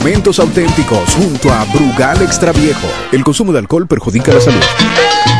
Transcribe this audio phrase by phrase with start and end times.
[0.00, 2.88] momentos auténticos junto a Brugal Extra Viejo.
[3.12, 4.62] El consumo de alcohol perjudica la salud.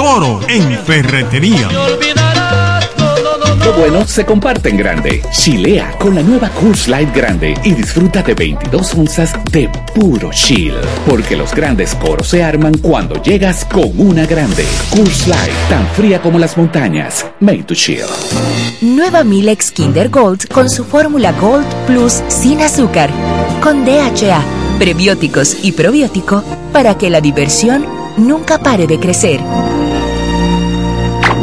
[0.00, 1.68] toro en ferretería.
[3.62, 5.22] Lo bueno se comparte en grande.
[5.30, 10.72] Chilea con la nueva Cool Slide Grande y disfruta de 22 onzas de puro chill.
[11.06, 14.64] Porque los grandes coros se arman cuando llegas con una grande.
[14.88, 17.26] Cool Slide, tan fría como las montañas.
[17.40, 18.06] Made to chill.
[18.80, 23.10] Nueva Milex Kinder Gold con su fórmula Gold Plus sin azúcar.
[23.62, 24.42] Con DHA,
[24.78, 27.84] prebióticos y probiótico para que la diversión
[28.16, 29.40] nunca pare de crecer.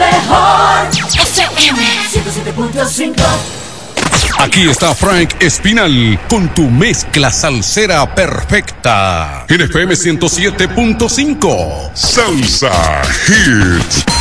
[0.00, 1.78] Mejor FM
[2.10, 3.14] 107.5
[4.38, 9.44] Aquí está Frank Espinal con tu mezcla salsera perfecta.
[9.46, 11.90] En FM 107.5.
[11.92, 14.19] Salsa Hits.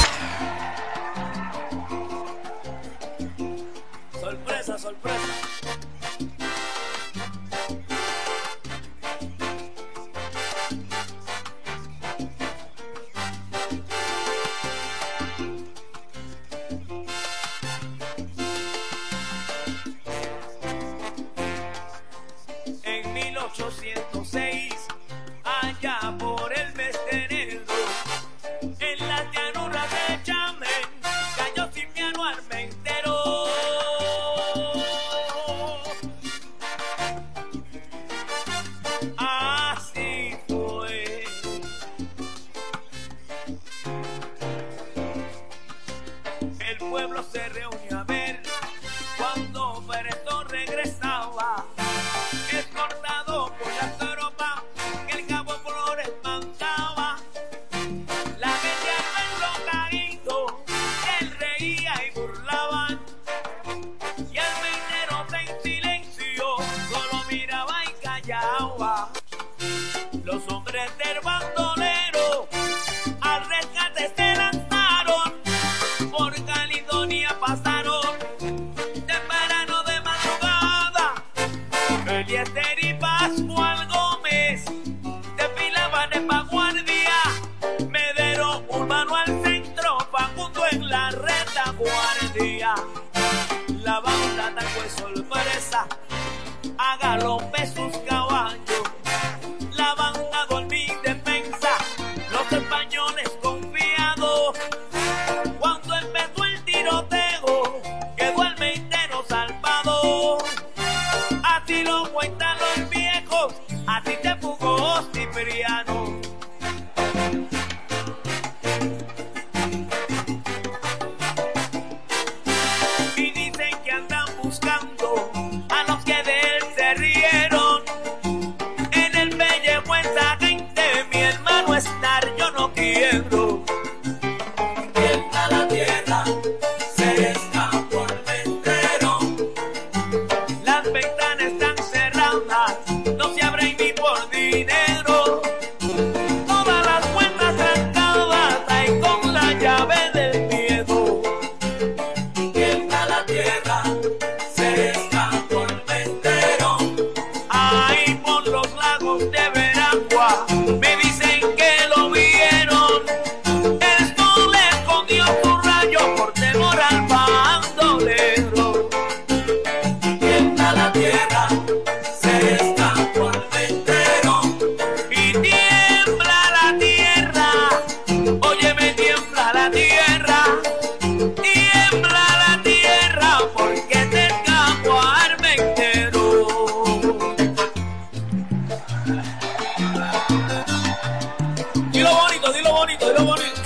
[192.52, 193.59] dilo bonito, dilo bonito.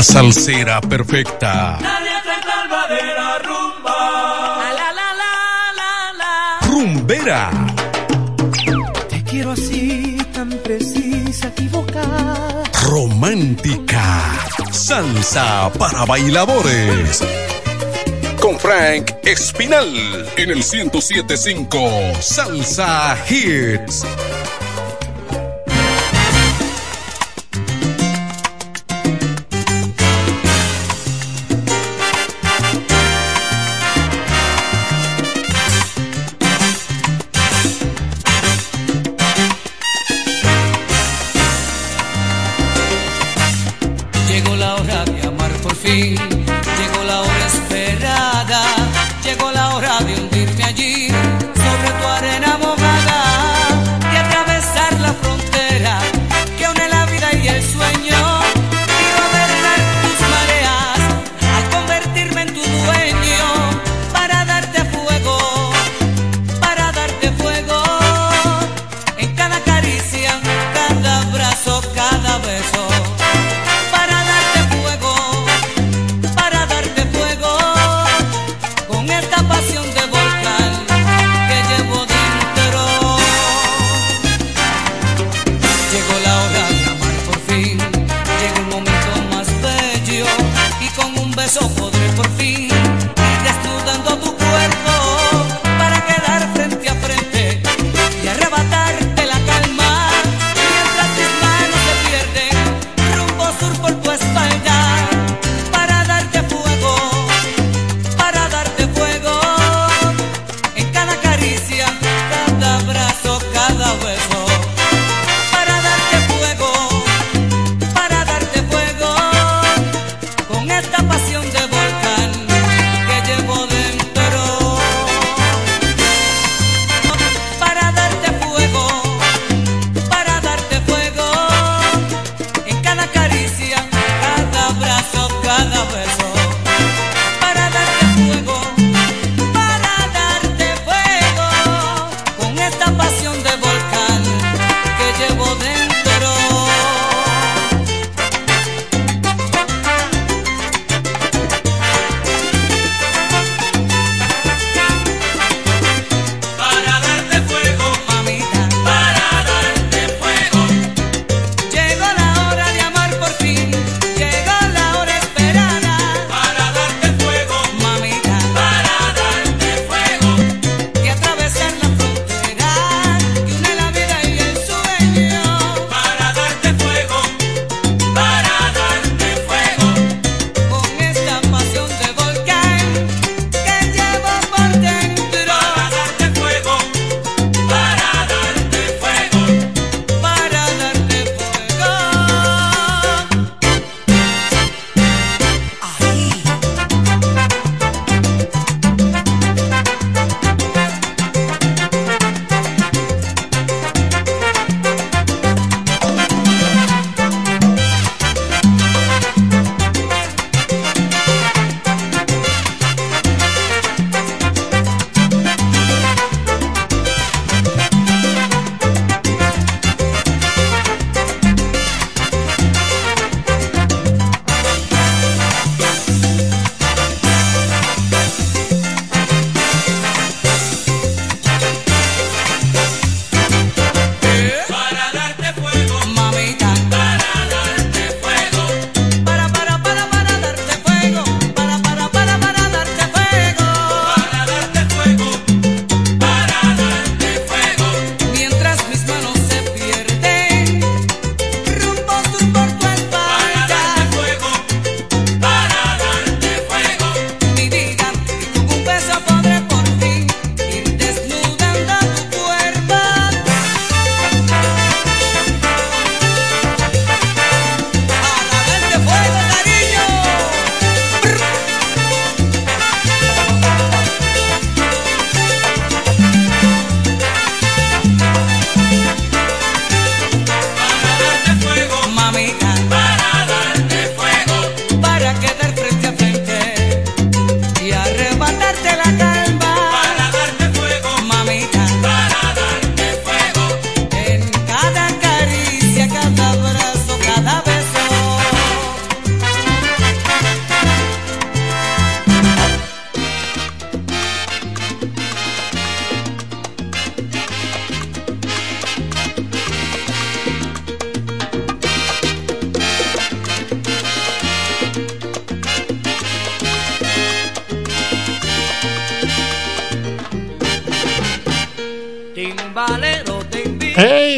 [0.00, 1.76] La salsera perfecta.
[1.78, 4.72] Nadie te de la rumba.
[4.72, 7.50] La, la, la, la, Rumbera.
[9.10, 12.62] Te quiero así, tan precisa, equivocada.
[12.88, 14.22] Romántica.
[14.72, 17.22] Salsa para bailadores.
[18.40, 21.90] Con Frank Espinal en el 1075
[22.20, 23.79] Salsa Hits.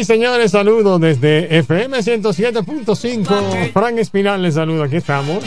[0.05, 3.71] Señores, saludos desde FM 107.5.
[3.71, 5.43] Frank Espinal les saluda, aquí estamos.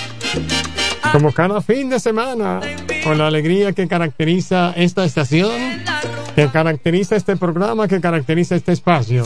[1.13, 2.61] Como cada fin de semana,
[3.05, 5.51] con la alegría que caracteriza esta estación,
[6.35, 9.25] que caracteriza este programa, que caracteriza este espacio.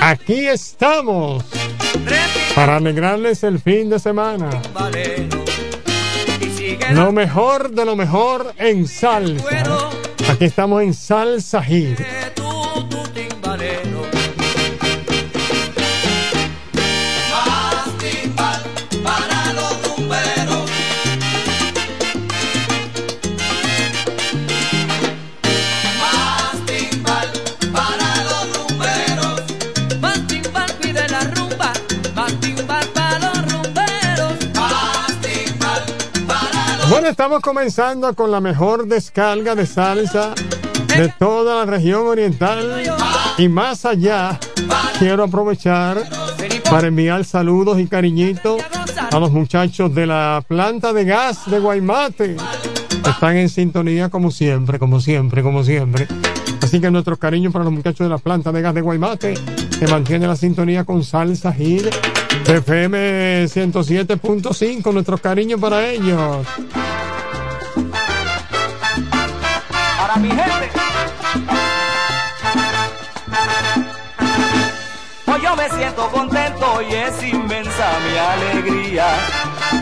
[0.00, 1.44] Aquí estamos
[2.54, 4.50] para alegrarles el fin de semana.
[6.90, 9.44] Lo mejor de lo mejor en salsa.
[10.28, 12.00] Aquí estamos en Salsa Hit.
[37.12, 40.34] Estamos comenzando con la mejor descarga de salsa
[40.96, 42.82] de toda la región oriental
[43.36, 44.40] y más allá.
[44.98, 46.02] Quiero aprovechar
[46.70, 48.62] para enviar saludos y cariñitos
[49.10, 52.36] a los muchachos de la planta de gas de Guaymate.
[53.06, 56.08] Están en sintonía como siempre, como siempre, como siempre.
[56.62, 59.34] Así que nuestro cariño para los muchachos de la planta de gas de Guaymate,
[59.78, 61.90] que mantiene la sintonía con Salsa Gil
[62.46, 66.46] FM 107.5, nuestro cariño para ellos.
[70.22, 70.70] Mi gente.
[75.26, 79.06] Hoy yo me siento contento y es inmensa mi alegría.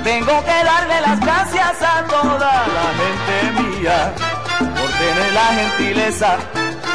[0.03, 4.12] Tengo que darle las gracias a toda la gente mía
[4.59, 6.38] por tener la gentileza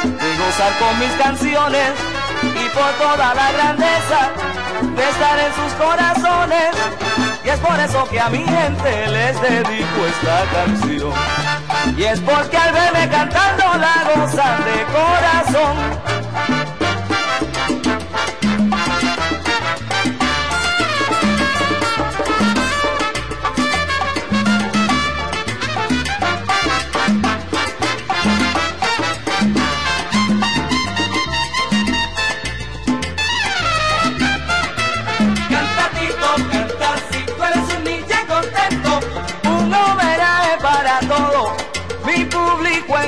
[0.02, 1.90] de gozar con mis canciones
[2.42, 4.30] y por toda la grandeza
[4.96, 6.70] de estar en sus corazones.
[7.44, 11.55] Y es por eso que a mi gente les dedico esta canción.
[11.94, 16.65] Y es porque al verme cantando la gozan de corazón.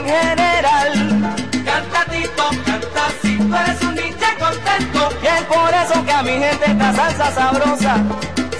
[0.08, 0.92] General.
[1.64, 5.00] Canta Tito, canta si tú eres un niño contento.
[5.22, 7.94] Y es por eso que a mi gente esta salsa sabrosa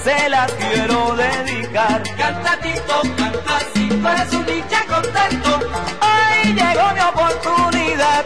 [0.05, 2.03] se las quiero dedicar.
[2.17, 5.51] Canta Tito, canta si tú eres un niño contento.
[6.09, 8.25] Hoy llegó mi oportunidad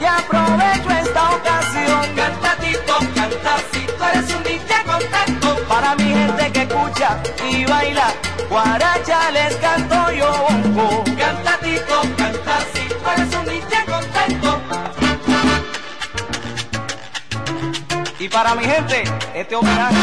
[0.00, 2.02] y aprovecho esta ocasión.
[2.20, 5.48] Canta Tito, canta si tú eres un niño contento.
[5.68, 7.18] Para mi gente que escucha
[7.50, 8.08] y baila,
[8.48, 11.07] guaracha les canto yo
[18.28, 19.96] Y para mi gente, este homenaje.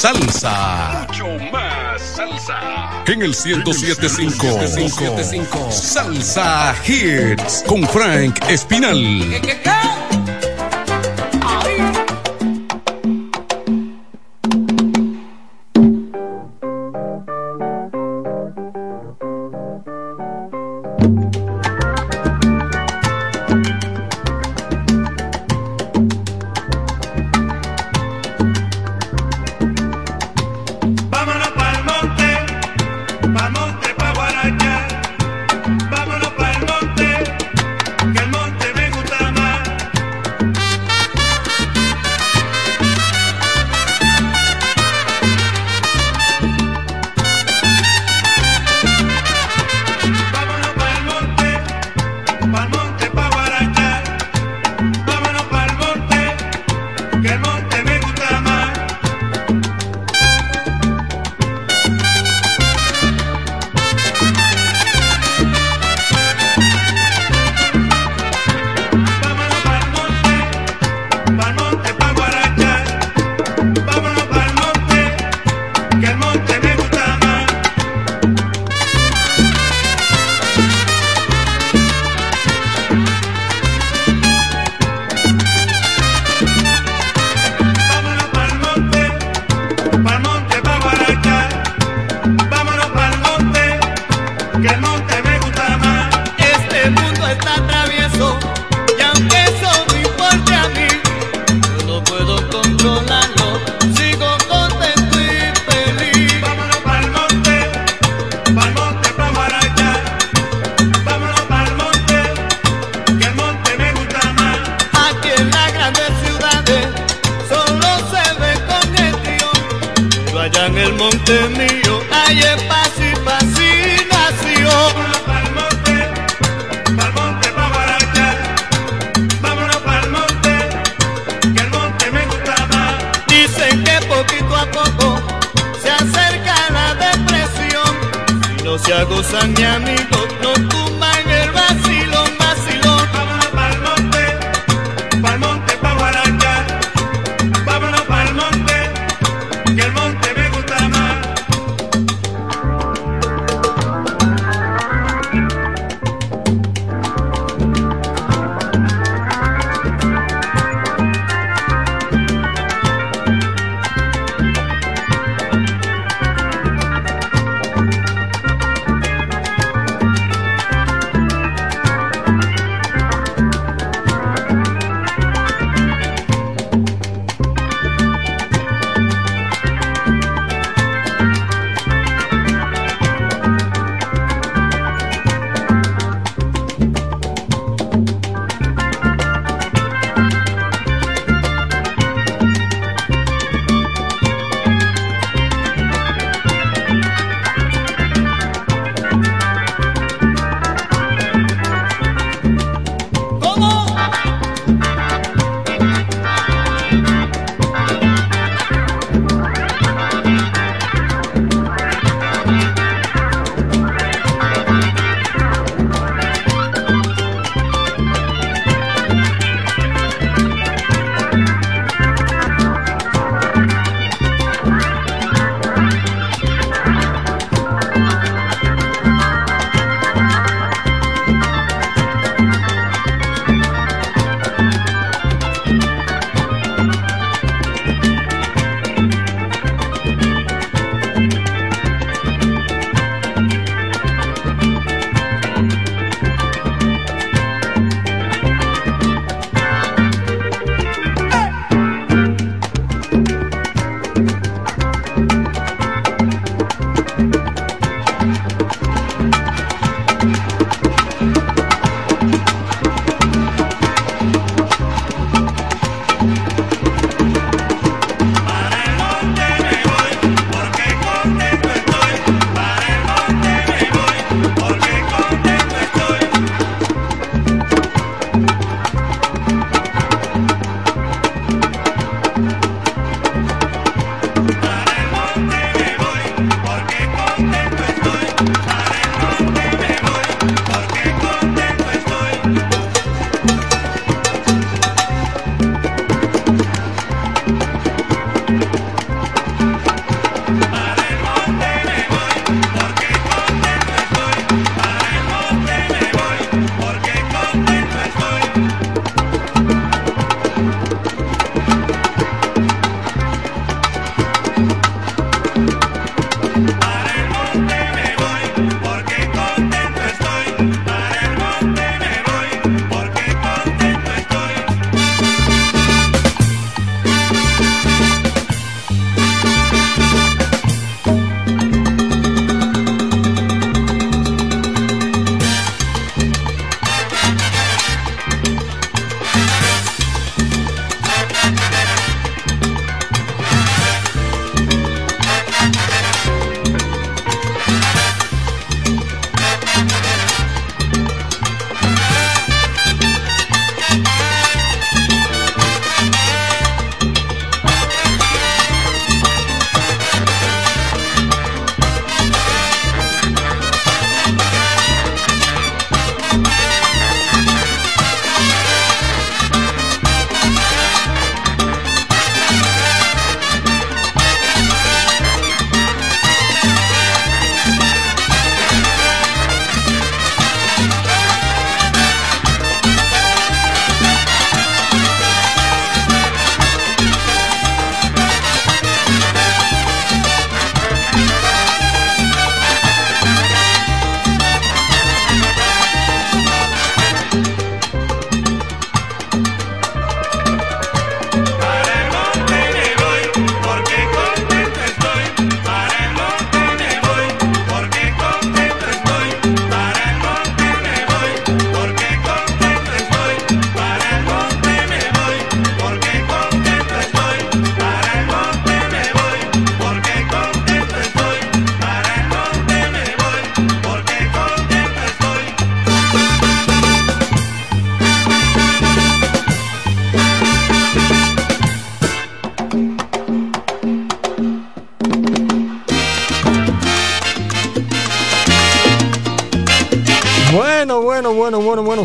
[0.00, 1.04] salsa.
[1.08, 2.58] Mucho más salsa.
[3.06, 5.70] En el 1075.
[5.70, 8.96] Salsa Hits con Frank Espinal.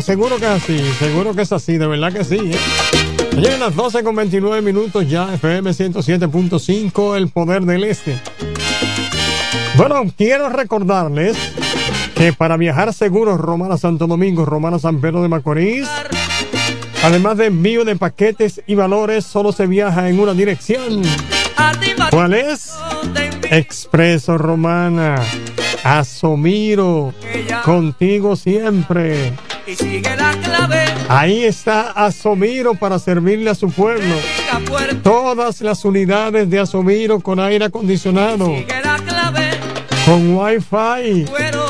[0.06, 0.78] Seguro que es así.
[1.00, 1.78] Seguro que es así.
[1.78, 2.36] De verdad que sí.
[2.36, 2.56] ¿eh?
[3.34, 5.34] Llegan las 12 con 29 minutos ya.
[5.34, 7.16] FM 107.5.
[7.16, 8.16] El poder del este.
[9.76, 11.36] Bueno, quiero recordarles
[12.14, 15.88] que para viajar seguro Romana Santo Domingo, Romana San Pedro de Macorís,
[17.02, 21.02] además de envío de paquetes y valores, solo se viaja en una dirección.
[22.12, 22.72] ¿Cuál es?
[23.50, 25.16] Expreso Romana.
[25.82, 27.12] Asomiro.
[27.64, 29.32] Contigo siempre.
[29.66, 30.84] Y sigue la clave.
[31.08, 34.14] Ahí está Asomiro para servirle a su pueblo.
[35.02, 38.52] Todas las unidades de Asomiro con aire acondicionado.
[40.04, 41.26] Con wifi.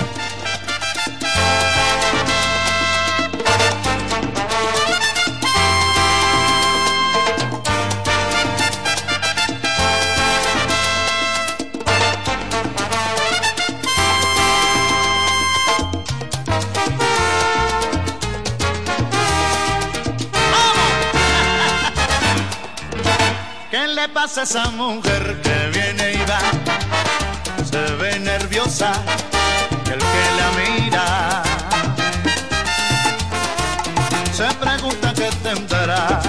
[24.27, 26.39] ¿Qué le pasa a esa mujer que viene y va?
[27.63, 28.91] Se ve nerviosa,
[29.85, 31.43] el que la mira
[34.33, 36.21] se pregunta qué tendrá.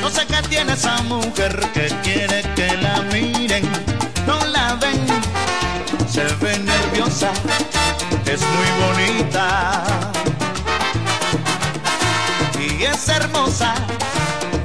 [0.00, 3.68] No sé qué tiene esa mujer que quiere que la miren,
[4.26, 5.06] no la ven,
[6.08, 7.30] se ve nerviosa,
[8.26, 9.89] es muy bonita
[12.80, 13.74] y es hermosa,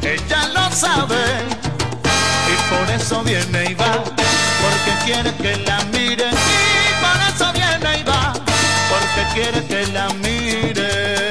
[0.01, 1.21] ella lo sabe
[2.47, 7.99] y por eso viene y va, porque quiere que la mire y por eso viene
[7.99, 8.34] y va,
[8.89, 11.30] porque quiere que la mire.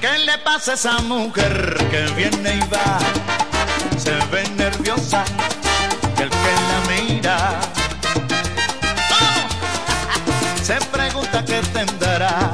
[0.00, 2.98] ¿Qué le pasa a esa mujer que viene y va?
[3.96, 5.24] Se ve nerviosa,
[6.16, 7.60] que el que la mira
[10.62, 12.52] se pregunta qué tendrá.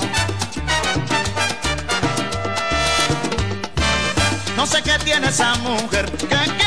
[5.11, 6.58] Tiene esa mujer que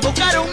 [0.00, 0.47] Buscar un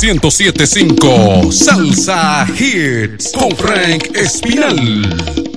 [0.00, 5.49] 1075 Salsa Hits con Frank Espinal.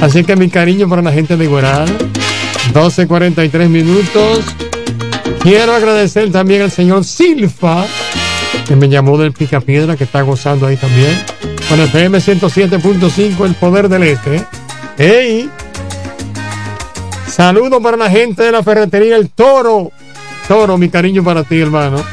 [0.00, 1.88] Así que mi cariño para la gente de Igueral.
[2.74, 4.40] 12.43 minutos.
[5.40, 7.86] Quiero agradecer también al señor Silfa,
[8.66, 11.16] que me llamó del Picapiedra, que está gozando ahí también.
[11.68, 14.44] Con el PM 107.5, el poder del este.
[15.00, 15.48] ¡Ey!
[17.26, 19.92] Saludos para la gente de la ferretería El Toro.
[20.46, 22.04] Toro, mi cariño para ti, hermano.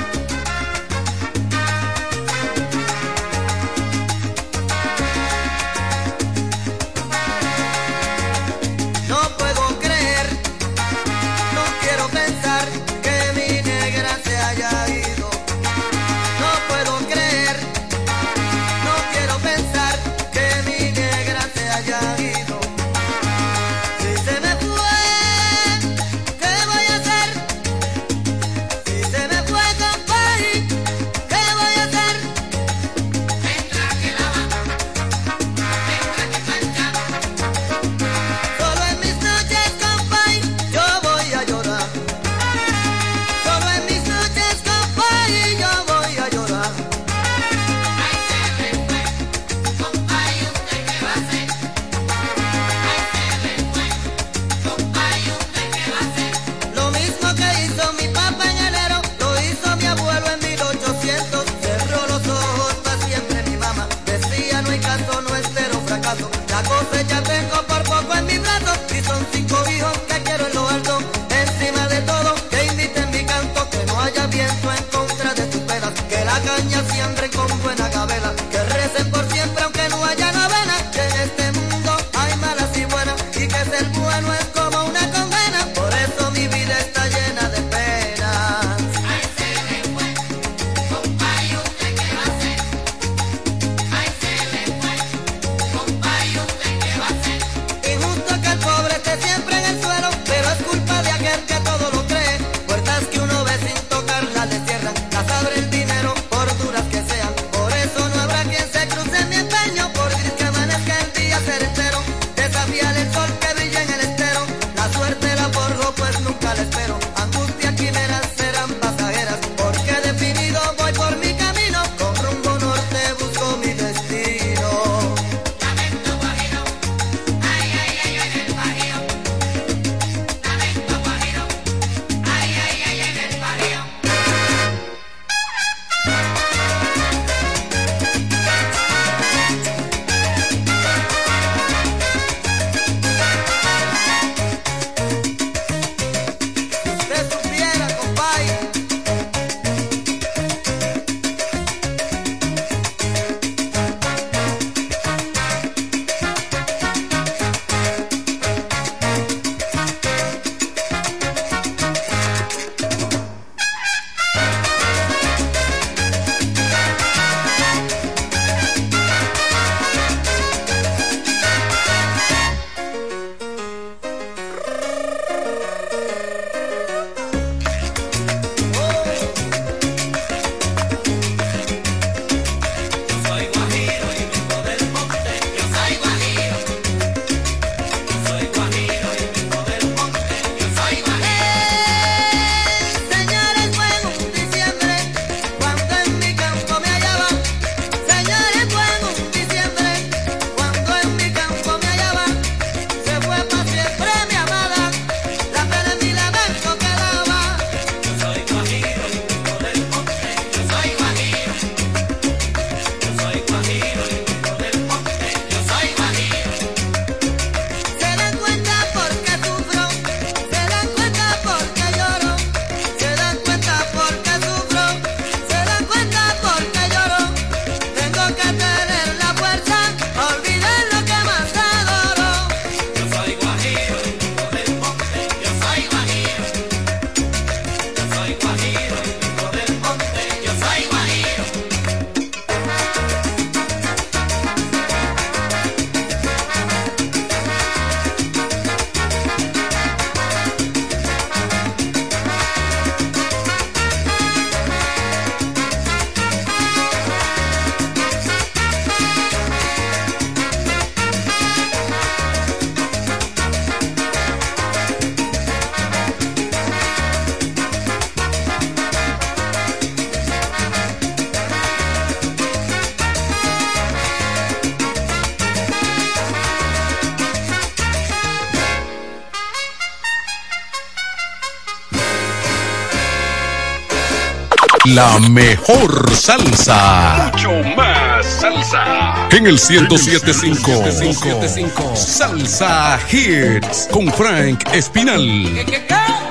[284.94, 287.30] La mejor salsa.
[287.34, 289.28] Mucho más salsa.
[289.32, 291.94] En el 1075.
[291.94, 295.54] Salsa Hits con Frank Espinal.
[295.54, 296.27] Disculpe mil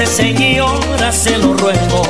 [0.00, 2.02] veces, señora, se lo ruego.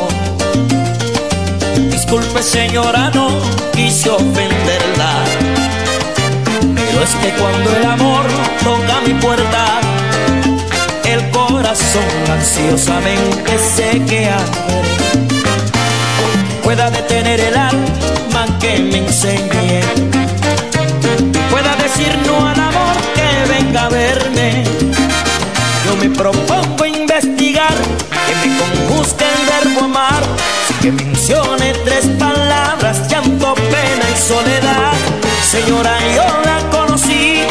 [1.91, 3.28] Disculpe, señora, no
[3.74, 5.24] quise ofenderla.
[6.74, 8.26] Pero es que cuando el amor
[8.62, 9.64] toca mi puerta,
[11.05, 14.38] el corazón ansiosamente se queda.
[16.62, 19.80] Pueda detener el alma que me enseñe.
[21.51, 24.64] Pueda decir no al amor que venga a verme.
[25.86, 26.89] Yo me propongo
[28.31, 30.22] que me conjuzgue el verbo amar,
[30.81, 34.93] que mencione tres palabras, llanto, pena y soledad.
[35.51, 37.43] Señora, yo la conocí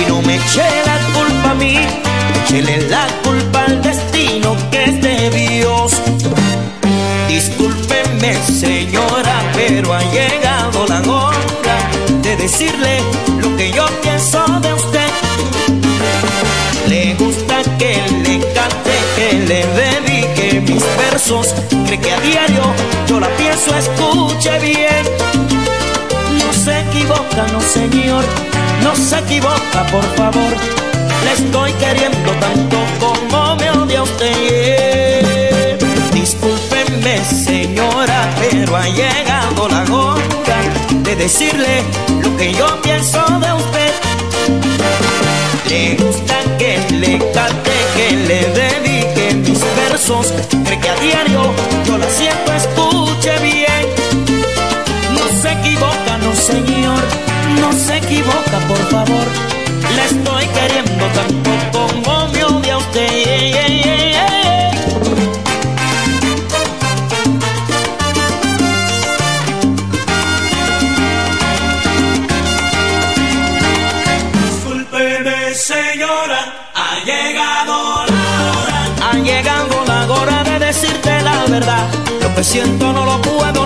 [0.00, 1.76] y no me eché la culpa a mí,
[2.44, 5.92] échele la culpa al destino que es de Dios.
[7.28, 11.78] Discúlpeme, señora, pero ha llegado la hora
[12.22, 13.00] de decirle
[13.40, 15.10] lo que yo pienso de usted.
[16.86, 19.99] Le gusta que le cante, que le dedique
[20.96, 21.54] versos.
[21.86, 22.62] Cree que a diario
[23.06, 25.04] yo la pienso, escuche bien.
[26.38, 28.24] No se equivoca, no señor,
[28.82, 30.52] no se equivoca, por favor.
[31.24, 35.78] Le estoy queriendo tanto como me odia usted.
[36.12, 40.58] Discúlpeme, señora, pero ha llegado la hora
[41.02, 41.82] de decirle
[42.22, 43.92] lo que yo pienso de usted.
[45.68, 48.89] Le gusta que le cante, que le dedique
[50.10, 51.40] Cree que a diario
[51.86, 53.86] yo la siento, escuche bien.
[55.14, 57.00] No se equivoca, no señor,
[57.60, 59.26] no se equivoca, por favor.
[59.94, 61.69] La estoy queriendo tanto
[82.42, 83.59] siento no lo puedo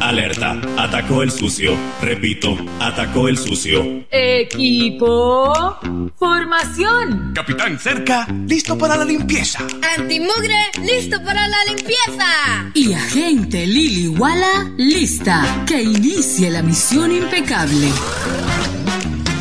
[0.00, 1.76] Alerta, atacó el sucio.
[2.02, 4.02] Repito, atacó el sucio.
[4.10, 5.78] Equipo,
[6.18, 7.30] formación.
[7.32, 9.60] Capitán cerca, listo para la limpieza.
[9.96, 12.70] Antimugre, listo para la limpieza.
[12.74, 15.64] Y agente Lili Walla, lista.
[15.66, 17.88] Que inicie la misión impecable.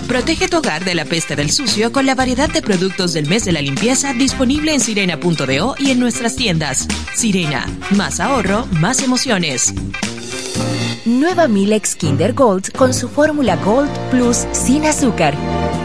[0.07, 3.45] Protege tu hogar de la peste del sucio con la variedad de productos del mes
[3.45, 6.87] de la limpieza disponible en sirena.do y en nuestras tiendas.
[7.15, 9.73] Sirena, más ahorro, más emociones.
[11.05, 15.35] Nueva Milex Kinder Gold con su fórmula Gold Plus sin azúcar,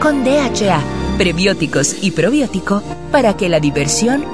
[0.00, 0.80] con DHA,
[1.18, 4.33] prebióticos y probiótico para que la diversión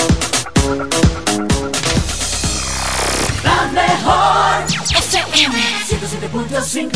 [6.31, 6.91] 107.5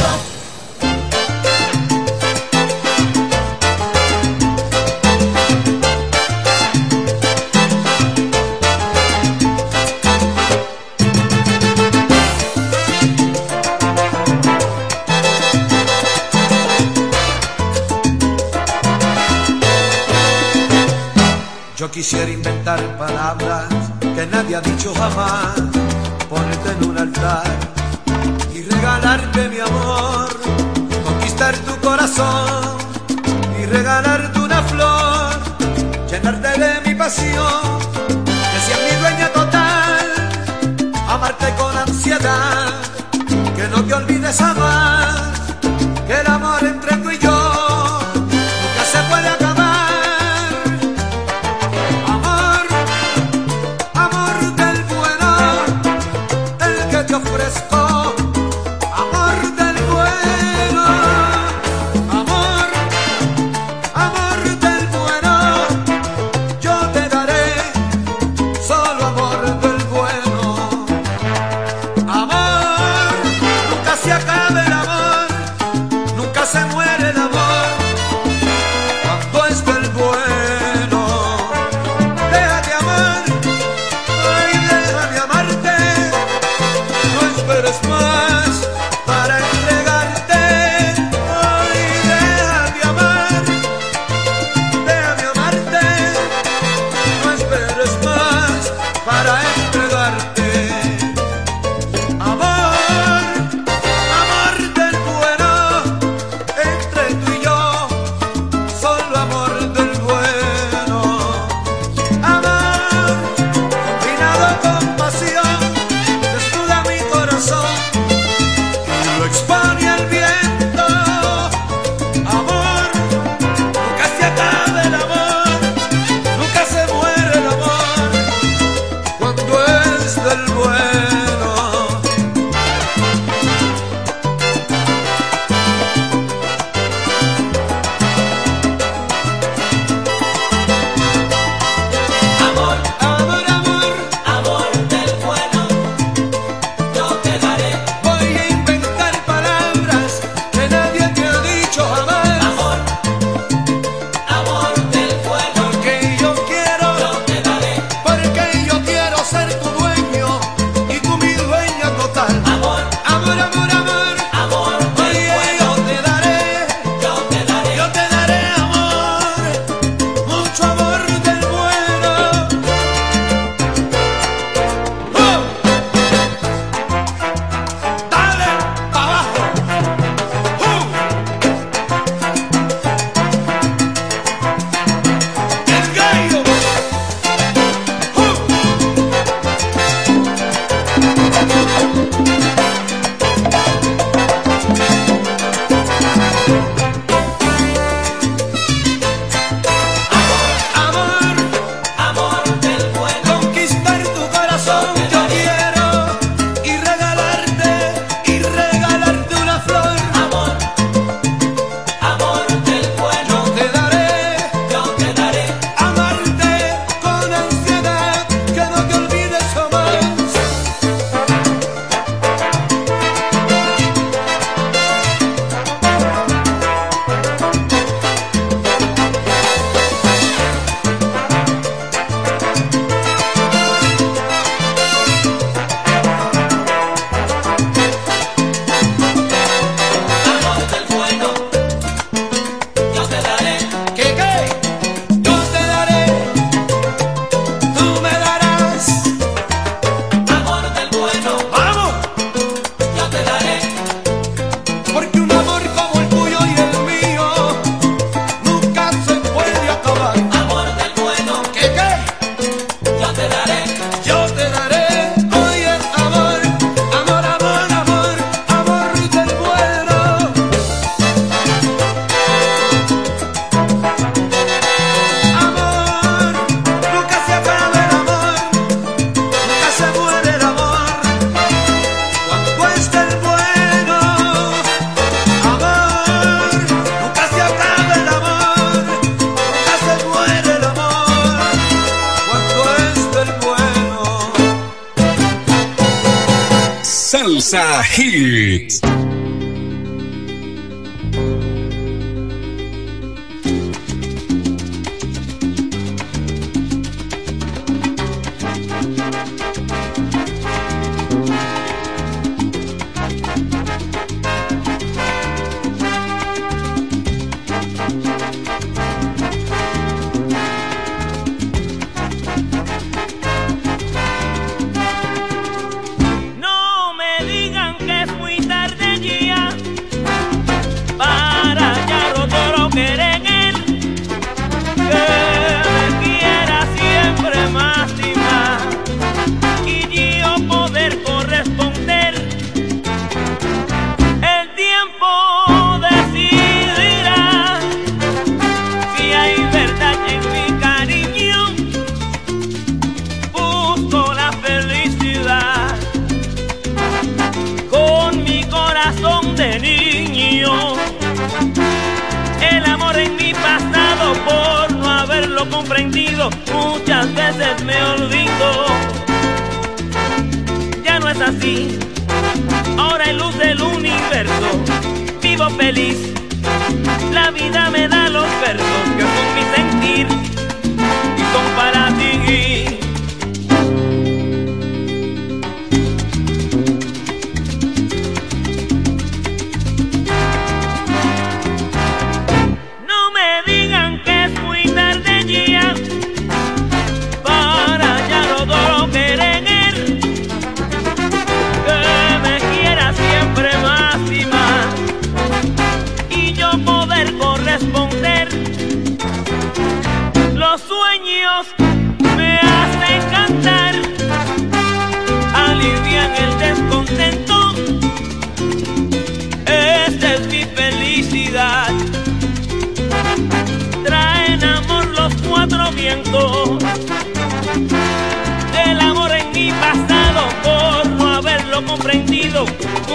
[21.76, 23.66] Yo quisiera inventar palabras
[24.00, 25.56] que nadie ha dicho jamás,
[26.30, 27.85] ponerte en un altar
[28.86, 30.30] regalarte mi amor,
[31.04, 32.78] conquistar tu corazón
[33.60, 35.34] y regalarte una flor,
[36.08, 37.80] llenarte de mi pasión,
[38.52, 40.06] que sea mi dueña total,
[41.10, 42.74] amarte con ansiedad,
[43.56, 45.35] que no te olvides jamás,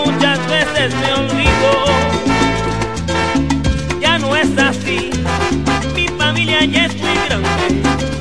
[0.05, 1.85] muchas veces me olvido.
[4.01, 5.11] Ya no es así,
[5.95, 8.20] mi familia ya es muy grande.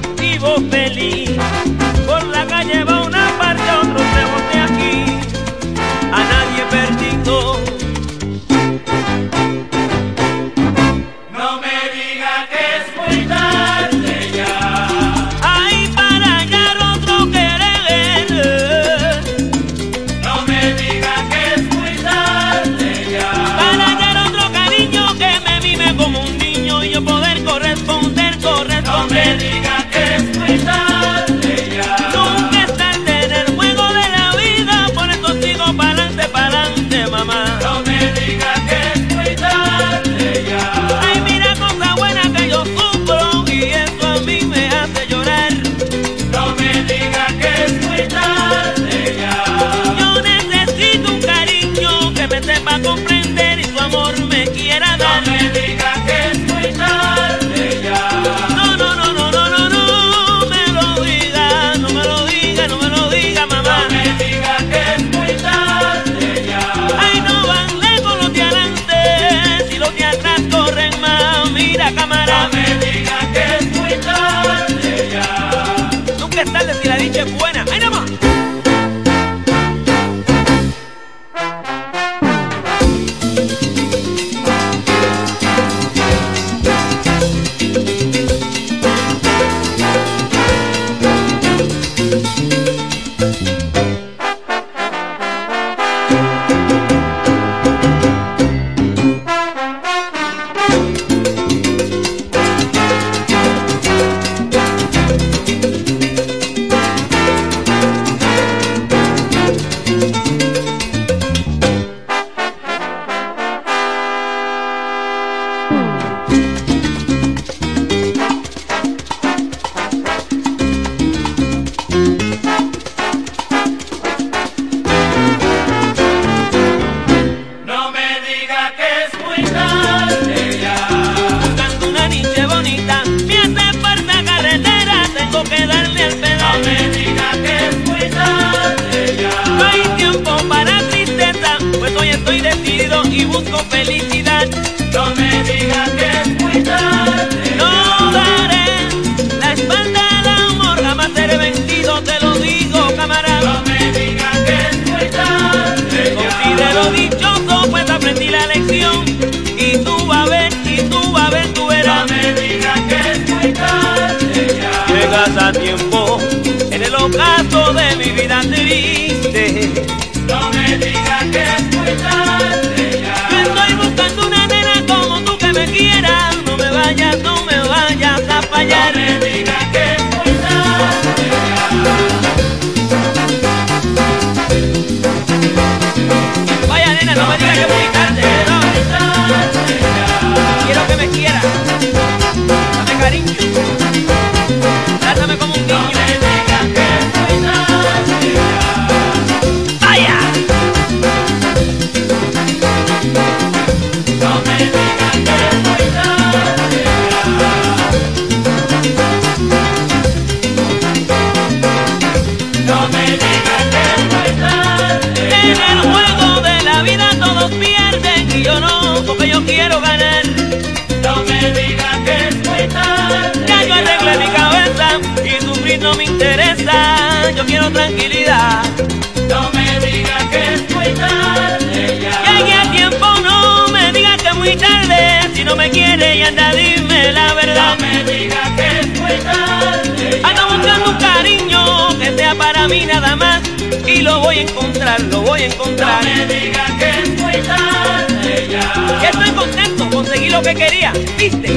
[243.00, 243.41] Nada más.
[243.88, 246.04] Y lo voy a encontrar, lo voy a encontrar.
[246.04, 250.93] No me digas que es muy tarde ya Y estoy contento, conseguí lo que quería,
[251.18, 251.50] ¿viste?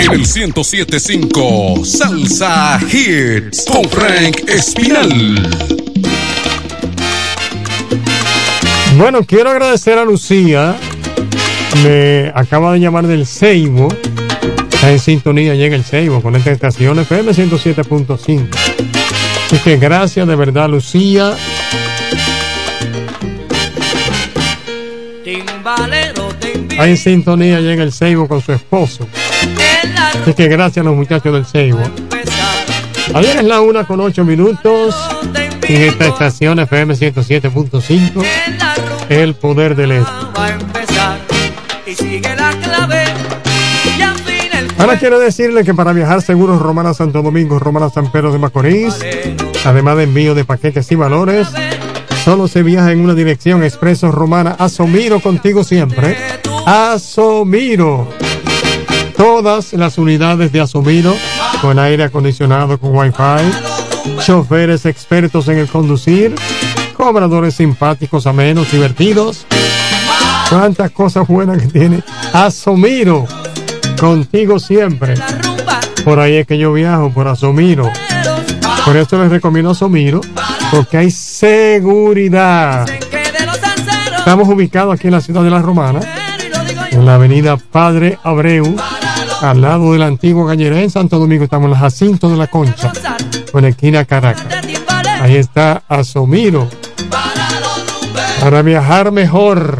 [0.00, 5.48] En el 1075 Salsa Hits con Frank Espinal.
[8.96, 10.76] Bueno, quiero agradecer a Lucía.
[11.82, 13.88] Me acaba de llamar del Seibo.
[14.72, 18.48] Está en sintonía, llega el Seibo con esta estación FM 107.5.
[19.46, 21.36] Así que gracias de verdad, Lucía.
[26.70, 29.06] Está en sintonía, llega el Seibo con su esposo.
[30.22, 31.82] Así que gracias a los muchachos del Seibo.
[33.14, 34.94] Ayer es la una con ocho minutos.
[35.62, 38.24] En esta estación FM 107.5.
[39.08, 40.67] El poder del este.
[41.88, 43.04] Va a empezar y sigue la clave
[43.96, 47.90] y al fin el Ahora quiero decirle que para viajar seguros Romana Santo Domingo, Romana
[47.90, 48.98] San Pedro de Macorís,
[49.64, 51.48] además de envío de paquetes y valores,
[52.24, 54.56] solo se viaja en una dirección expreso Romana.
[54.58, 56.16] Asomiro contigo siempre.
[56.66, 58.08] Asomiro.
[59.16, 61.14] Todas las unidades de Asomiro
[61.60, 66.36] con aire acondicionado, con wifi, choferes expertos en el conducir,
[66.96, 69.44] cobradores simpáticos, amenos, divertidos.
[70.48, 72.02] Cuántas cosas buenas que tiene
[72.32, 73.26] Asomiro.
[74.00, 75.14] Contigo siempre.
[76.04, 77.90] Por ahí es que yo viajo, por Asomiro.
[78.84, 80.22] Por eso les recomiendo Asomiro,
[80.70, 82.88] porque hay seguridad.
[84.16, 86.00] Estamos ubicados aquí en la ciudad de La Romana,
[86.90, 88.76] en la avenida Padre Abreu,
[89.42, 91.44] al lado del antiguo Galleré en Santo Domingo.
[91.44, 92.92] Estamos en la Jacinto de la Concha,
[93.52, 94.46] con esquina Caracas.
[95.20, 96.68] Ahí está Asomiro.
[98.40, 99.76] Para viajar mejor.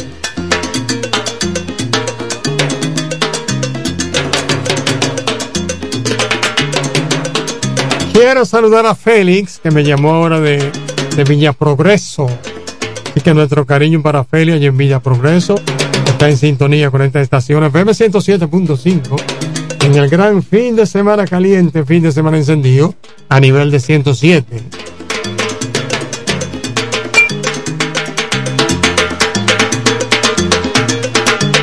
[8.13, 10.71] Quiero saludar a Félix, que me llamó ahora de,
[11.17, 12.27] de Villa Progreso.
[13.11, 15.57] Así que nuestro cariño para Félix allí en Villa Progreso.
[16.07, 19.23] Está en sintonía con esta estación FM 107.5.
[19.85, 22.95] En el gran fin de semana caliente, fin de semana encendido,
[23.29, 24.63] a nivel de 107.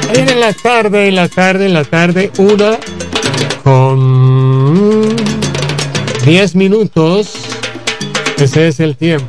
[0.09, 2.77] Ahí en la tarde, en la tarde, en la tarde, una
[3.63, 5.34] con
[6.25, 7.33] 10 minutos.
[8.39, 9.27] Ese es el tiempo.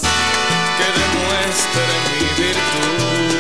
[0.77, 3.30] que demuestren mi virtud.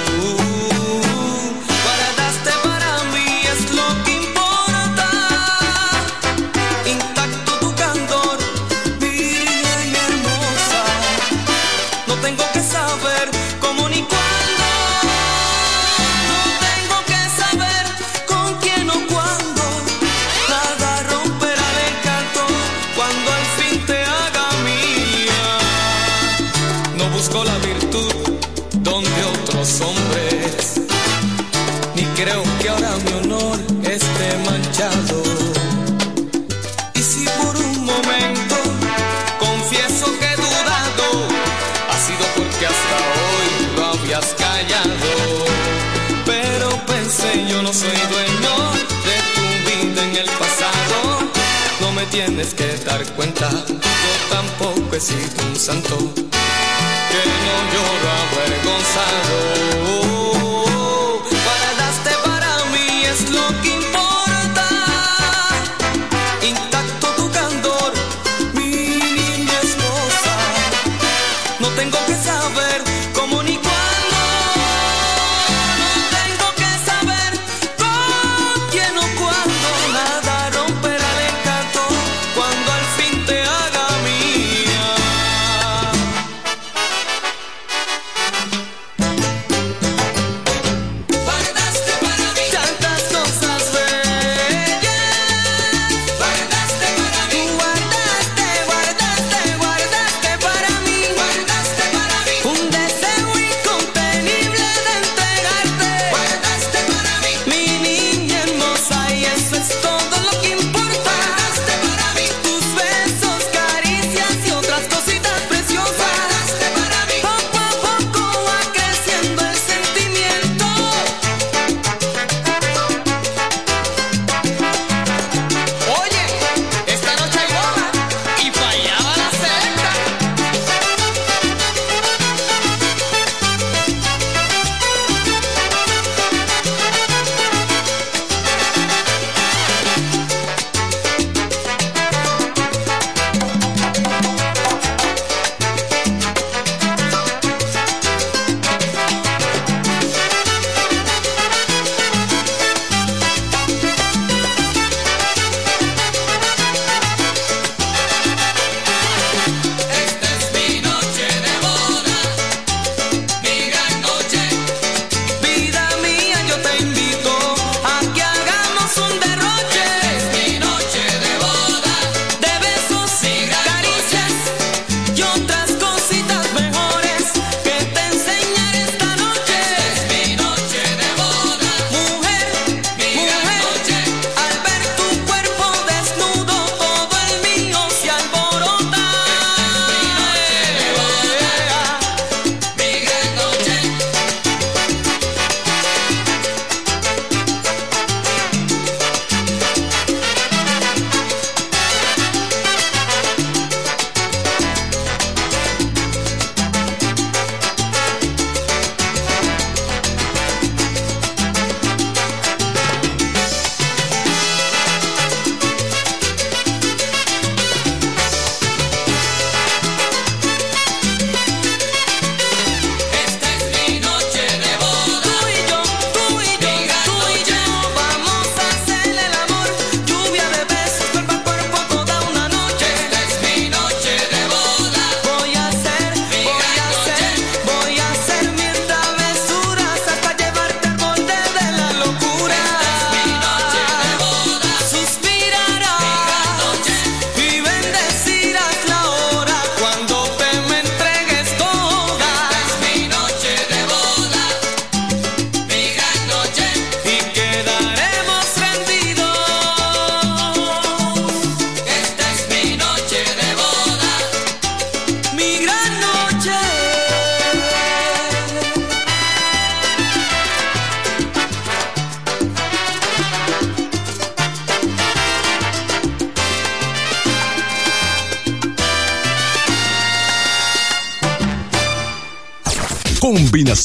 [52.31, 59.70] tienes que dar cuenta, yo tampoco he sido un santo, que no lloro avergonzado.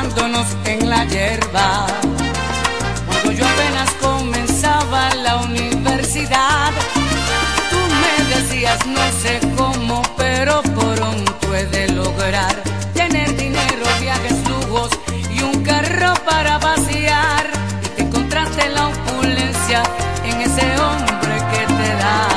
[0.00, 1.86] Amándonos en la hierba.
[3.06, 6.72] Cuando yo apenas comenzaba la universidad,
[7.70, 12.54] tú me decías no sé cómo, pero pronto he de lograr
[12.94, 14.90] tener dinero, viajes, lujos
[15.36, 17.44] y un carro para vaciar.
[17.84, 19.82] Y te encontraste la opulencia
[20.24, 22.28] en ese hombre que te da.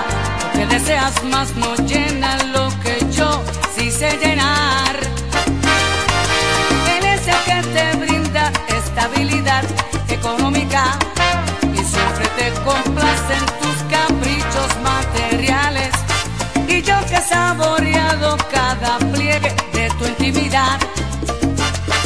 [0.43, 1.82] Lo que deseas más no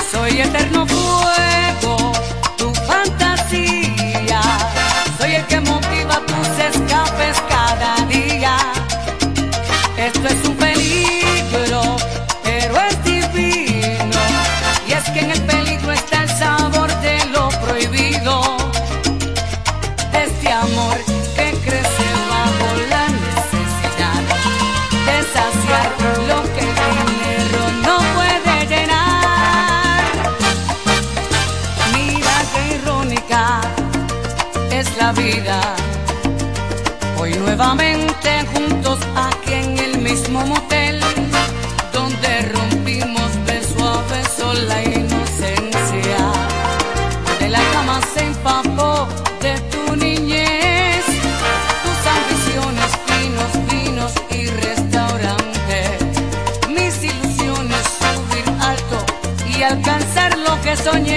[0.10, 1.57] soy eterno fuego,
[37.58, 41.00] nuevamente juntos aquí en el mismo motel,
[41.92, 46.20] donde rompimos beso a beso la inocencia.
[47.40, 49.08] De la cama se empapó
[49.42, 51.04] de tu niñez,
[51.84, 55.78] tus ambiciones, finos vinos y restaurante.
[56.70, 59.00] Mis ilusiones subir alto
[59.50, 61.17] y alcanzar lo que soñé.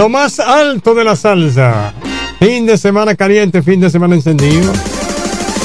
[0.00, 1.92] Lo más alto de la salsa.
[2.38, 4.72] Fin de semana caliente, fin de semana encendido.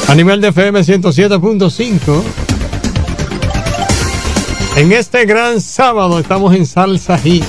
[0.09, 2.21] A nivel de FM 107.5.
[4.75, 7.41] En este gran sábado estamos en salsa y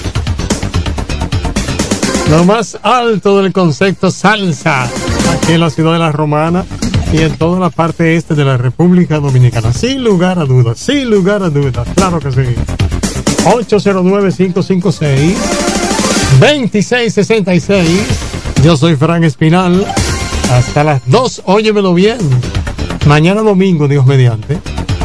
[2.31, 6.65] lo más alto del concepto salsa aquí en la ciudad de La Romana
[7.13, 9.73] y en toda la parte este de la República Dominicana.
[9.73, 12.55] Sin lugar a dudas, sin lugar a dudas, claro que sí.
[13.45, 15.86] 809 556
[16.41, 17.89] 2666.
[18.63, 19.87] Yo soy Frank Espinal.
[20.51, 22.19] Hasta las 2, óyemelo bien.
[23.07, 24.59] Mañana domingo, Dios mediante,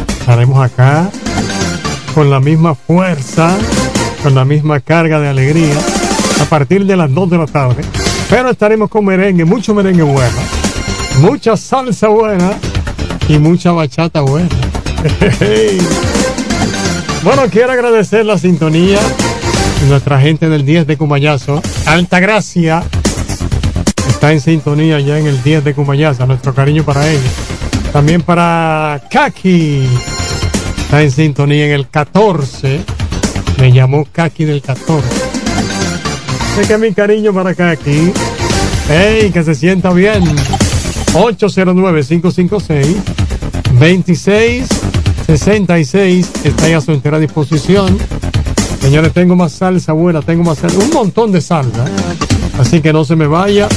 [0.08, 1.08] estaremos acá
[2.14, 3.56] con la misma fuerza,
[4.22, 5.74] con la misma carga de alegría,
[6.40, 7.82] a partir de las 2 de la tarde.
[8.28, 10.36] Pero estaremos con merengue, mucho merengue bueno,
[11.20, 12.58] mucha salsa buena
[13.28, 14.48] y mucha bachata buena.
[17.24, 18.98] bueno, quiero agradecer la sintonía
[19.88, 21.60] nuestra gente del 10 de Cumayazo.
[21.86, 22.84] Alta Gracia
[24.08, 26.24] está en sintonía ya en el 10 de Cumayazo.
[26.26, 27.30] Nuestro cariño para ella.
[27.92, 29.88] También para Kaki.
[30.78, 32.80] Está en sintonía en el 14.
[33.58, 35.08] Me llamó Kaki del 14.
[36.54, 38.12] Sé que mi cariño para Kaki.
[38.88, 40.22] Hey, que se sienta bien.
[41.12, 42.96] 809-556
[43.78, 47.98] 2666 está ahí a su entera disposición.
[48.82, 51.84] Señores, tengo más salsa buena, tengo más salsa, un montón de salsa.
[52.58, 53.68] Así que no se me vaya,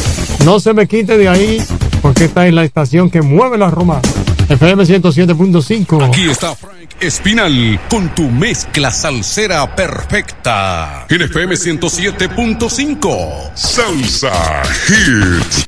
[0.44, 1.64] no se me quite de ahí,
[2.02, 4.02] porque esta es la estación que mueve la Roma.
[4.49, 6.07] FM 107.5.
[6.07, 11.06] Aquí está Frank Espinal con tu mezcla salsera perfecta.
[11.07, 13.52] En FM 107.5.
[13.53, 15.65] Salsa Hits.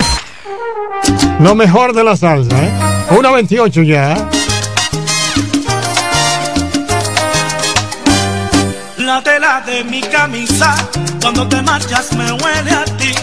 [1.39, 2.72] Lo mejor de la salsa, ¿eh?
[3.18, 4.30] Una 28 ya.
[9.07, 10.75] La tela de mi camisa,
[11.21, 13.13] cuando te marchas me huele a ti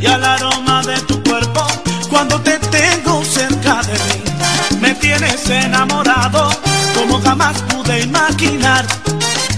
[0.00, 1.64] y al aroma de tu cuerpo,
[2.10, 4.80] cuando te tengo cerca de mí.
[4.80, 6.50] Me tienes enamorado,
[6.96, 8.84] como jamás pude imaginar.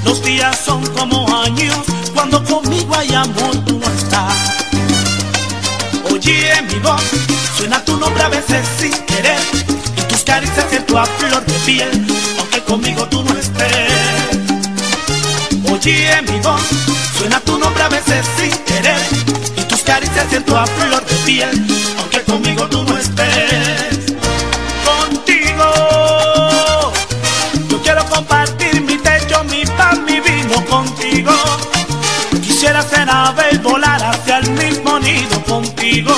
[0.05, 1.79] Los días son como años,
[2.13, 4.35] cuando conmigo hay amor tú no estás.
[6.13, 7.03] Oye mi voz,
[7.57, 9.41] suena tu nombre a veces sin querer,
[9.97, 12.07] y tus caricias siento a flor de piel,
[12.39, 13.94] aunque conmigo tú no estés.
[15.87, 16.63] Oye mi voz,
[17.19, 18.97] suena tu nombre a veces sin querer
[19.55, 21.67] Y tus caricias siento a flor de piel
[21.99, 24.15] Aunque conmigo tú no estés.
[24.83, 26.91] Contigo
[27.69, 31.35] Yo quiero compartir mi techo, mi pan, mi vino contigo.
[32.41, 36.15] Quisiera ser ave y volar hacia el mismo nido contigo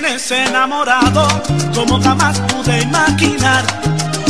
[0.00, 1.26] tienes enamorado
[1.74, 3.64] como jamás pude imaginar.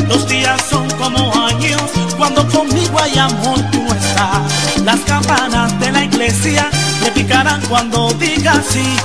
[0.08, 1.82] Los días son como años
[2.16, 4.82] cuando conmigo hay amor tú estás.
[4.84, 6.70] Las campanas de la iglesia
[7.02, 8.96] me picarán cuando diga sí.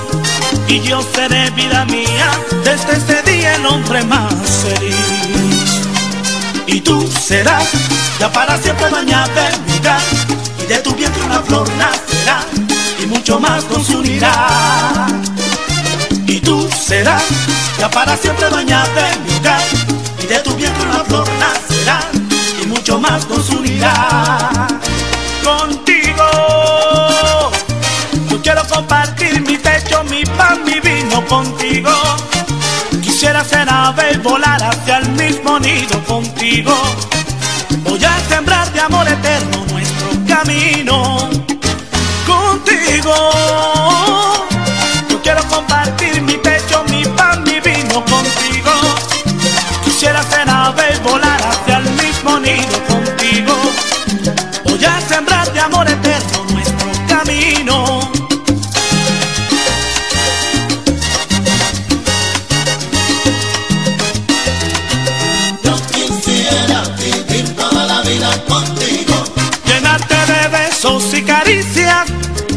[0.66, 2.30] Y yo seré vida mía
[2.64, 4.32] desde este día el hombre más
[4.62, 5.82] feliz.
[6.66, 7.68] Y tú serás
[8.18, 9.52] ya para siempre mi hogar.
[10.62, 12.40] Y de tu vientre una flor nacerá
[13.02, 14.93] y mucho más nos unirá.
[17.02, 19.60] Ya para siempre dueña de mi hogar
[20.22, 21.98] Y de tu vientre una flor nacerá
[22.62, 24.68] Y mucho más nos unirá
[25.42, 26.24] Contigo
[28.30, 31.90] Yo quiero compartir mi techo, mi pan, mi vino contigo.
[33.02, 36.72] Quisiera ser ave y volar hacia el mismo nido contigo.
[37.82, 41.28] Voy a sembrar de amor eterno nuestro camino.
[42.24, 43.14] Contigo
[45.08, 46.13] yo quiero compartir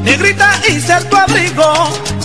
[0.04, 2.17] negrita y ser tu abrigo.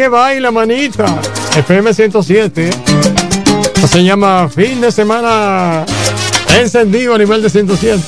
[0.00, 1.04] que baila, manita.
[1.54, 2.70] FM 107.
[3.86, 5.84] Se llama fin de semana
[6.58, 8.00] encendido a nivel de 107.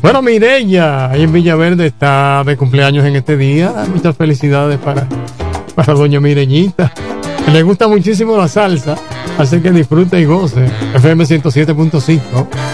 [0.00, 3.72] Bueno, Mireya, ahí en Villaverde está de cumpleaños en este día.
[3.92, 5.08] Muchas felicidades para,
[5.74, 6.92] para doña Mireñita.
[7.52, 8.94] Le gusta muchísimo la salsa,
[9.38, 10.66] así que disfrute y goce.
[10.94, 12.69] FM 107.5.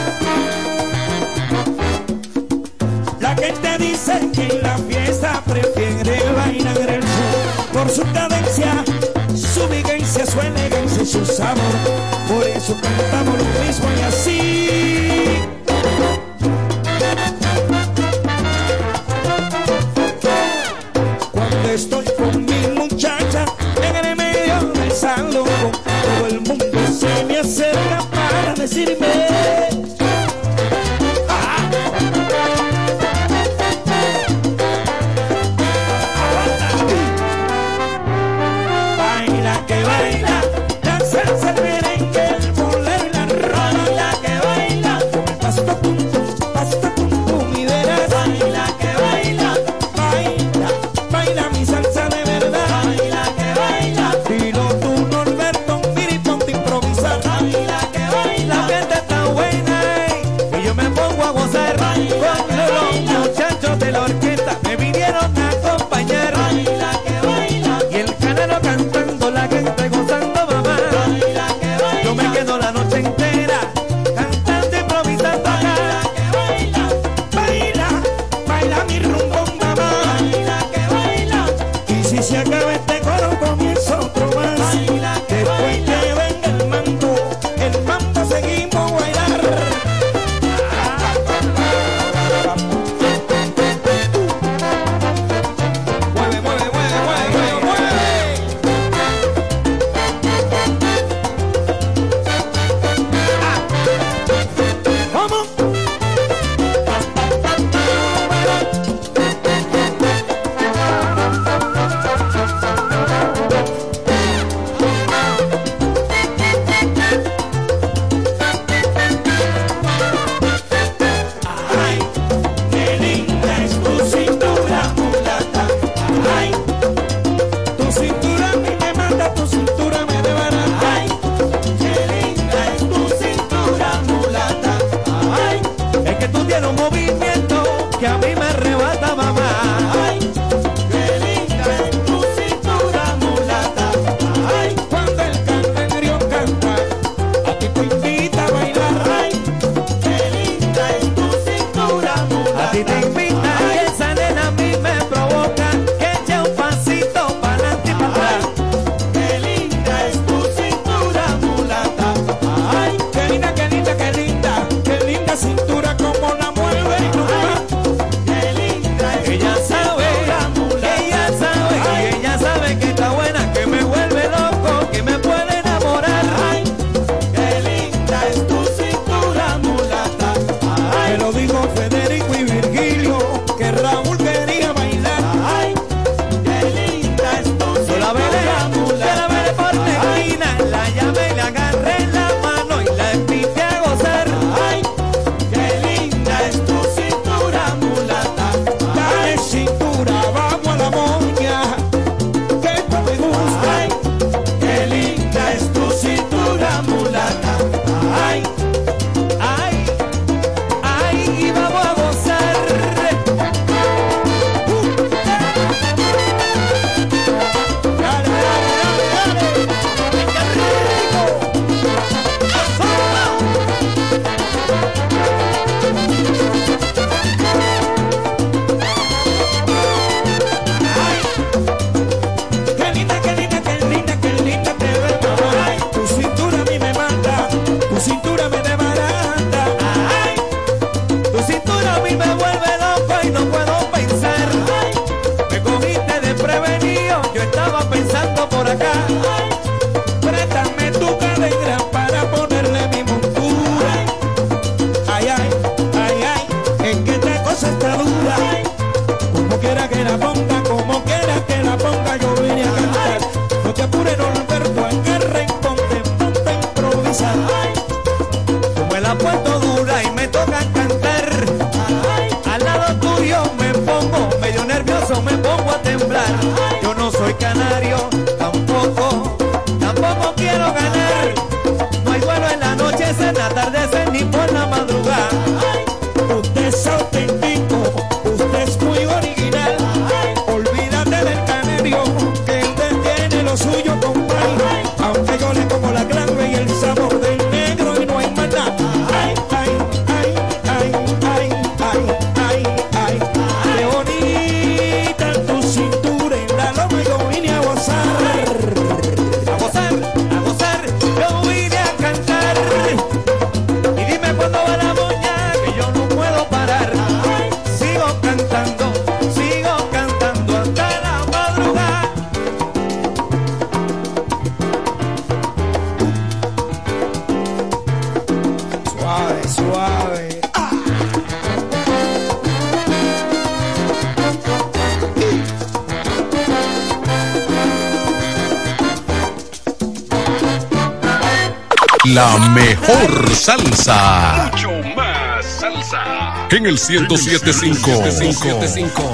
[342.86, 344.50] mejor salsa.
[344.52, 346.46] Mucho más salsa.
[346.50, 348.62] En el 1075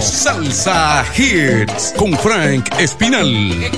[0.01, 3.71] Salsa Hits con Frank Espinal.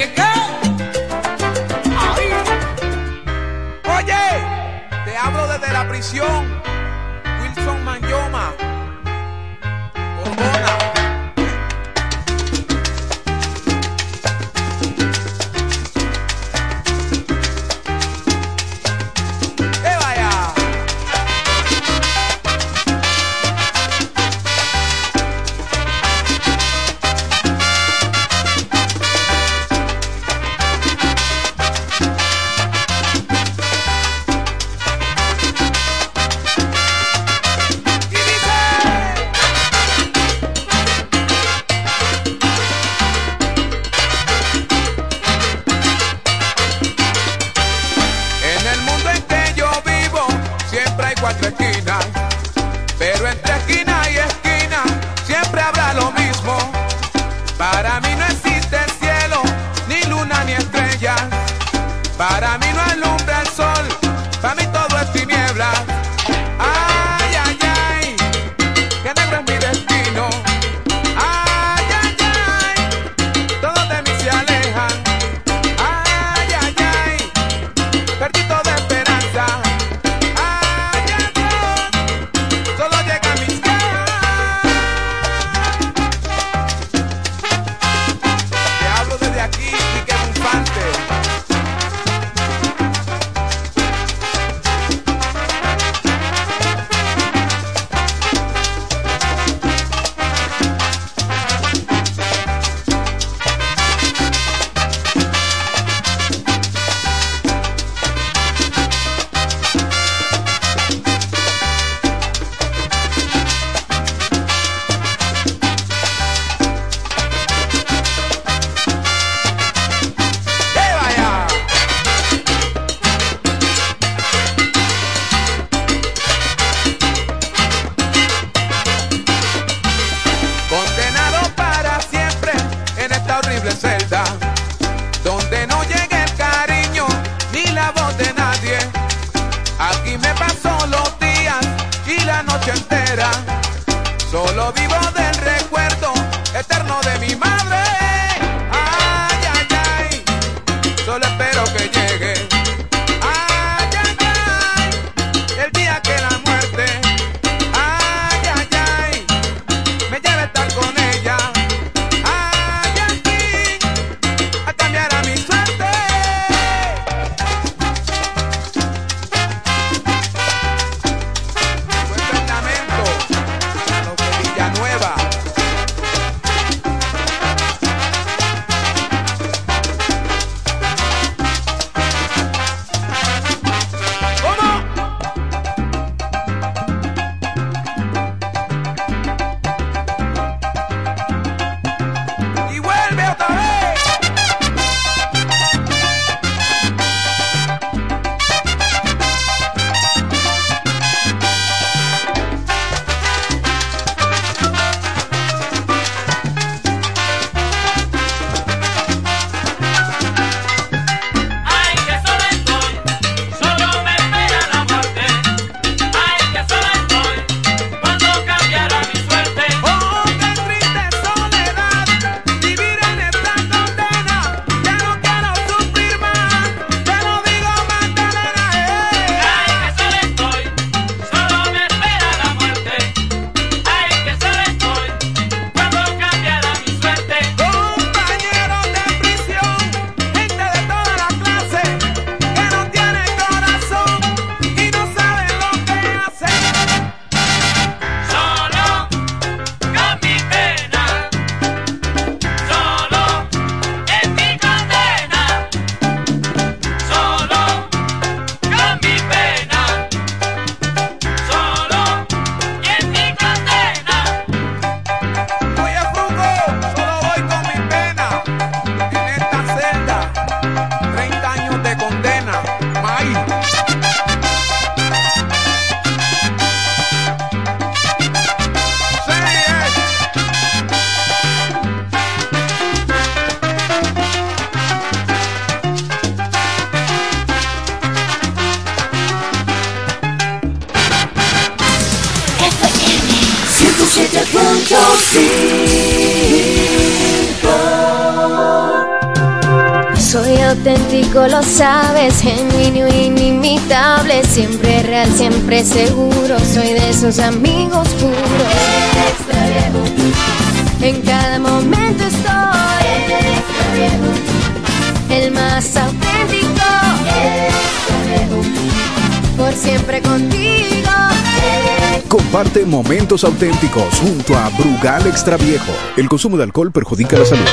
[323.42, 325.92] Auténticos junto a Brugal Extra Viejo.
[326.16, 327.66] El consumo de alcohol perjudica la salud.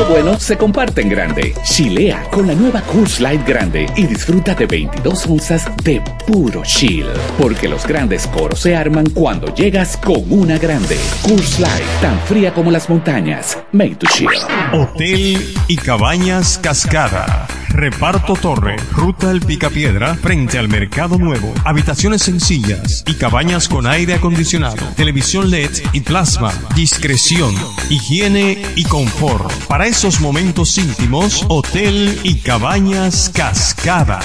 [0.09, 1.55] Bueno se comparte en grande.
[1.62, 7.07] Chilea con la nueva Coors Light Grande y disfruta de 22 onzas de puro chill.
[7.39, 10.99] Porque los grandes coros se arman cuando llegas con una grande.
[11.23, 13.59] Coors Light, tan fría como las montañas.
[13.73, 14.29] Made to chill.
[14.73, 17.41] Hotel y Cabañas Cascada.
[17.73, 21.55] Reparto Torre, Ruta El Picapiedra, frente al Mercado Nuevo.
[21.65, 26.53] Habitaciones sencillas y cabañas con aire acondicionado, televisión LED y plasma.
[26.74, 27.55] Discreción,
[27.89, 29.51] higiene y confort.
[29.69, 34.20] Para esos momentos íntimos, Hotel y Cabañas Cascada.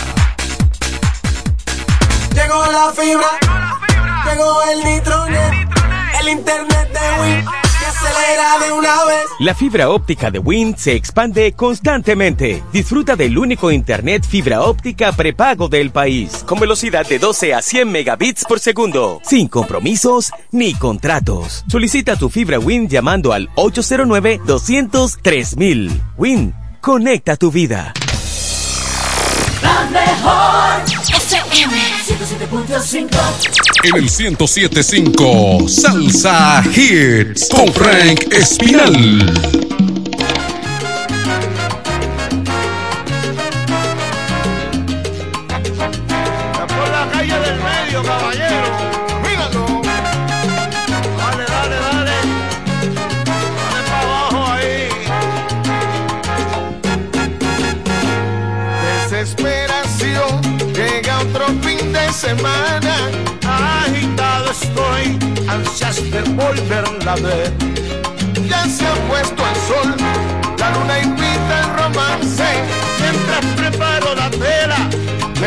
[2.33, 3.29] Llegó la fibra,
[4.29, 5.69] llegó el nitronet,
[6.21, 7.66] el internet de que
[8.07, 9.25] acelera de una vez.
[9.39, 12.63] La fibra óptica de Wind se expande constantemente.
[12.71, 17.91] Disfruta del único internet fibra óptica prepago del país, con velocidad de 12 a 100
[17.91, 21.63] megabits por segundo, sin compromisos ni contratos.
[21.67, 27.93] Solicita tu fibra Wind llamando al 809-203 Wind, conecta tu vida.
[29.61, 31.46] La mejor 107.5
[33.83, 39.66] En el 1075 Salsa Hits con Frank Espinal.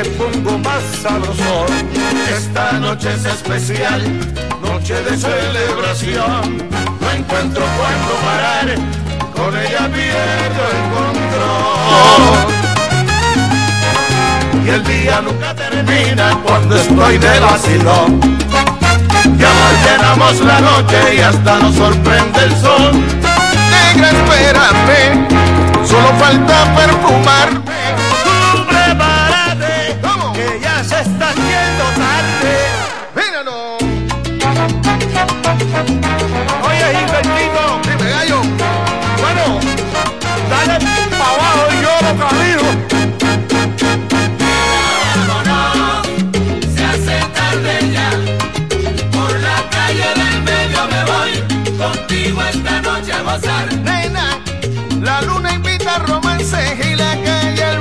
[0.02, 1.66] Me pongo más sabroso.
[2.34, 4.02] Esta noche es especial,
[4.62, 6.58] noche de celebración.
[7.00, 8.66] No encuentro cuándo parar,
[9.34, 12.34] con ella pierdo el control.
[14.64, 18.20] Y el día nunca termina cuando estoy de vacilón.
[19.36, 19.52] Ya
[19.84, 22.92] llenamos la noche y hasta nos sorprende el sol.
[23.96, 25.28] Negra, espérame,
[25.86, 27.69] solo falta perfumarme.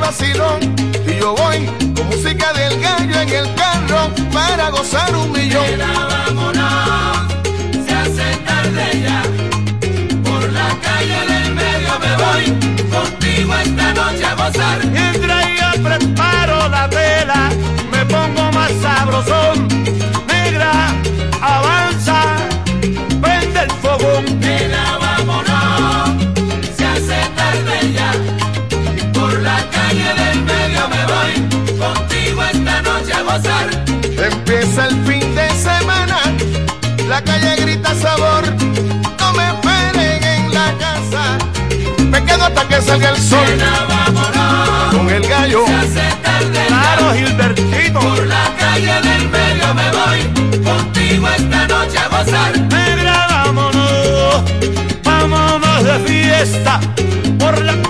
[0.10, 0.60] Vacilón.
[1.08, 1.66] Y yo voy
[1.96, 4.02] con música del gallo en el carro
[4.34, 5.64] para gozar un millón.
[5.70, 7.32] Nena, vámonos,
[7.86, 9.22] se hace tarde ya,
[10.28, 12.44] por la calle del medio me voy,
[12.96, 14.78] contigo esta noche a gozar.
[14.88, 17.50] Mientras yo preparo la vela,
[17.92, 19.68] me pongo más sabrosón.
[20.28, 20.72] Negra,
[21.40, 22.20] avanza,
[23.22, 24.40] prende el fogón.
[42.60, 43.40] Hasta que salga el sol.
[43.48, 45.66] Nena, vámonos, con el gallo.
[45.66, 48.00] Se hace tarde Claro, Gilbertito.
[48.00, 52.60] Por la calle del medio me voy, contigo esta noche a gozar.
[52.60, 54.44] Negra, vámonos,
[55.04, 56.80] vámonos de fiesta.
[57.38, 57.89] Por la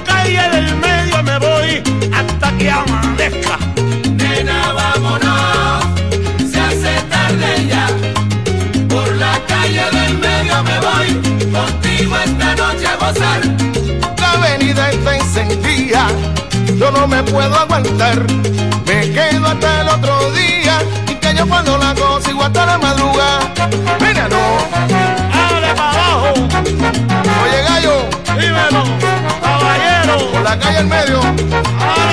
[16.92, 18.26] no me puedo aguantar.
[18.86, 23.40] Me quedo hasta el otro día y que yo cuando la consigo hasta la madrugada.
[24.00, 24.38] Mira, no,
[25.34, 26.34] abre para abajo.
[27.44, 28.10] Oye, gallo,
[28.40, 28.84] dímelo,
[29.42, 31.20] caballero, por la calle en medio.
[31.20, 32.09] Abre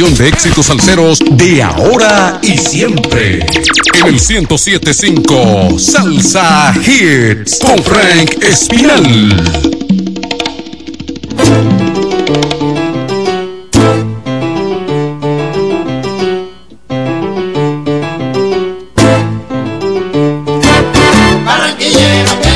[0.00, 3.44] de éxitos salseros de ahora y siempre.
[4.00, 9.34] En el 1075 Salsa Hits con Frank Espinal.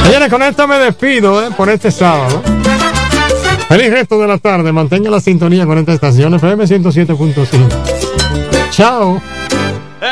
[0.03, 1.51] Señores, con esto me despido ¿eh?
[1.55, 2.64] por este sábado.
[3.69, 4.73] Feliz resto de la tarde.
[4.73, 8.71] Mantenga la sintonía con esta estación FM 107.5.
[8.71, 9.21] Chao.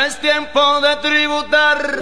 [0.05, 1.99] Es tiempo de tributar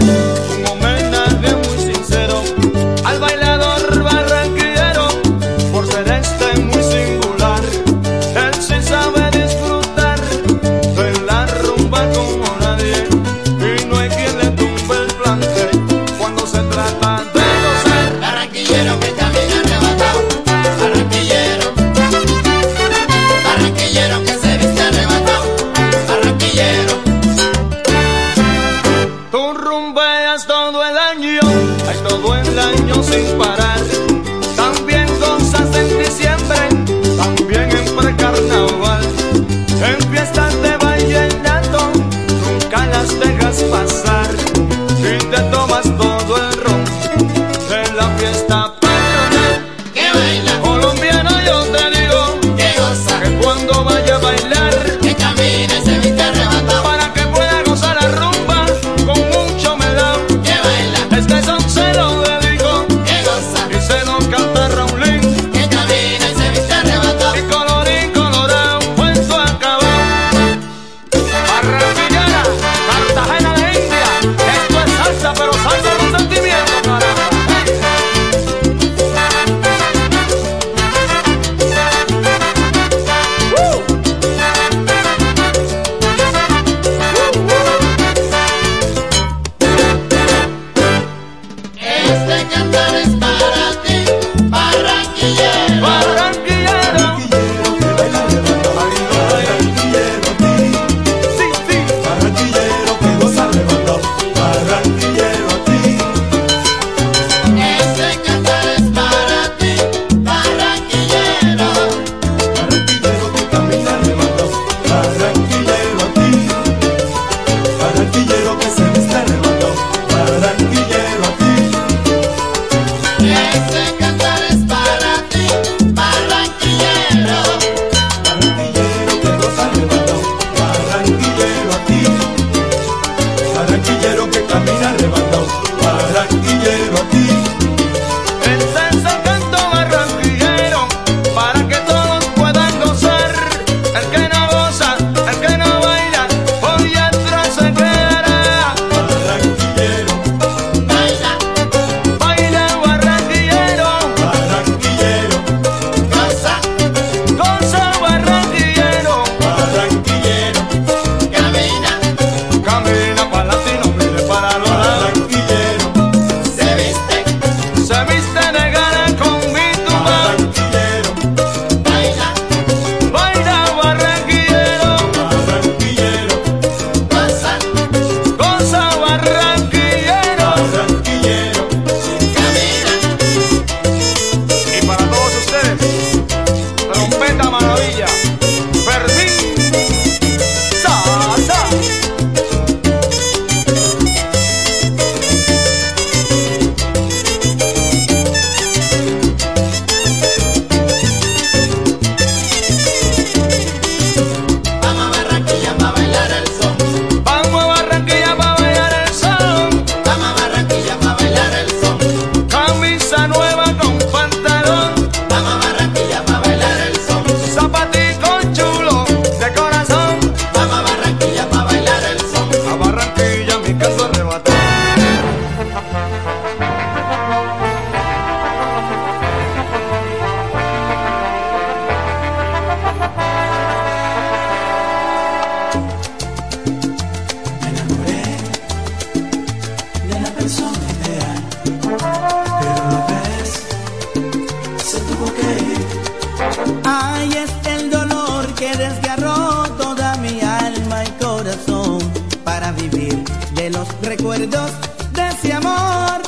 [254.32, 254.72] recuerdos
[255.14, 256.22] de ese amor.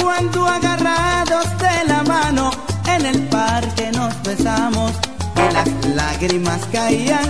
[0.00, 2.50] Cuando agarrados de la mano
[2.88, 4.92] en el parque nos besamos
[5.36, 7.24] y las lágrimas caían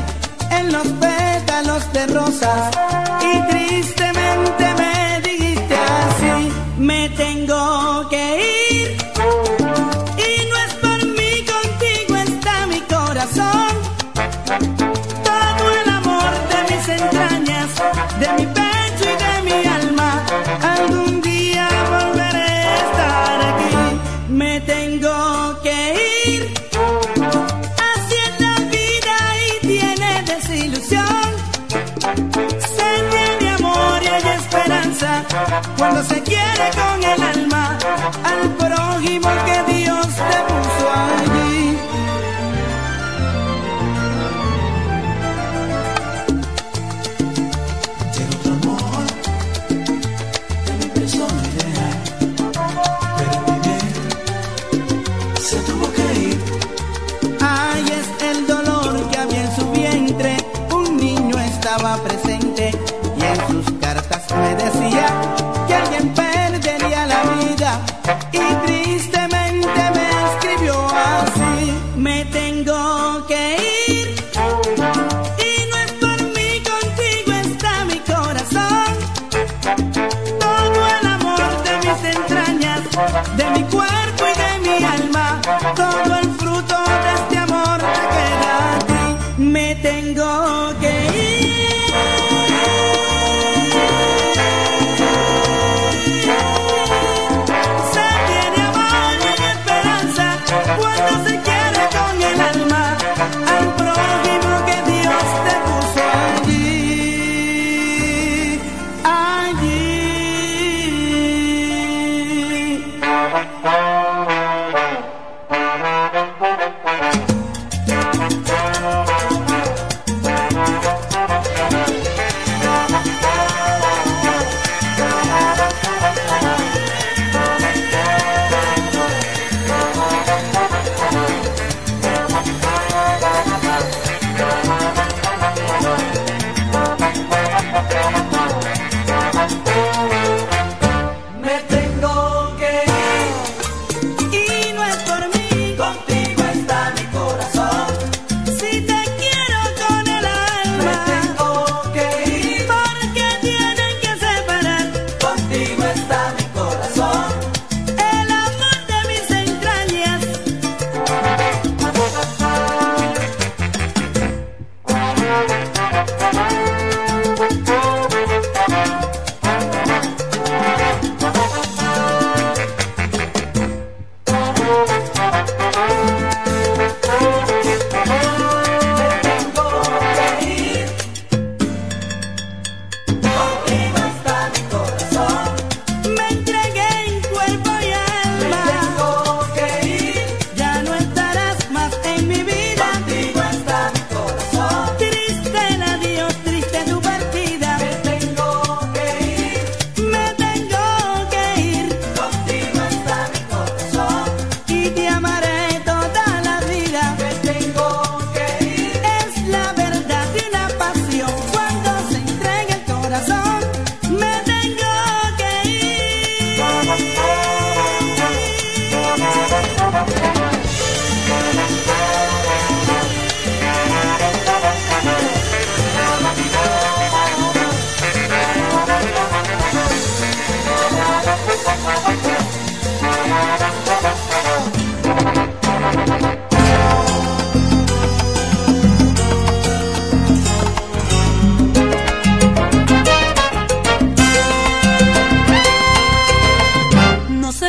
[0.50, 2.70] en los pétalos de rosas
[3.20, 7.27] y tristemente me dijiste así, me te
[36.58, 37.07] reggaetón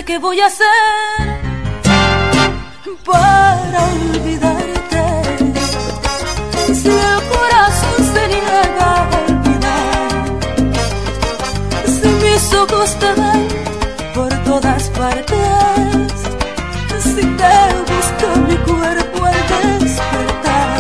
[0.10, 0.66] ¿qué voy a hacer
[3.06, 5.04] para olvidarte?
[6.80, 10.12] Si el corazón se niega a olvidar,
[11.94, 13.48] si mis ojos te ven
[14.16, 16.12] por todas partes,
[17.14, 17.56] si te
[17.90, 19.40] busca mi cuerpo al
[19.80, 20.80] despertar,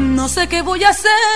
[0.00, 1.31] no sé qué voy a hacer.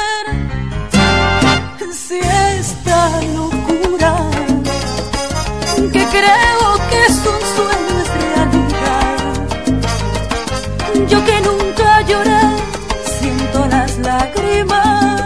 [6.18, 9.16] creo que es un sueño, es realidad.
[11.10, 12.44] Yo que nunca lloré,
[13.18, 15.20] siento las lágrimas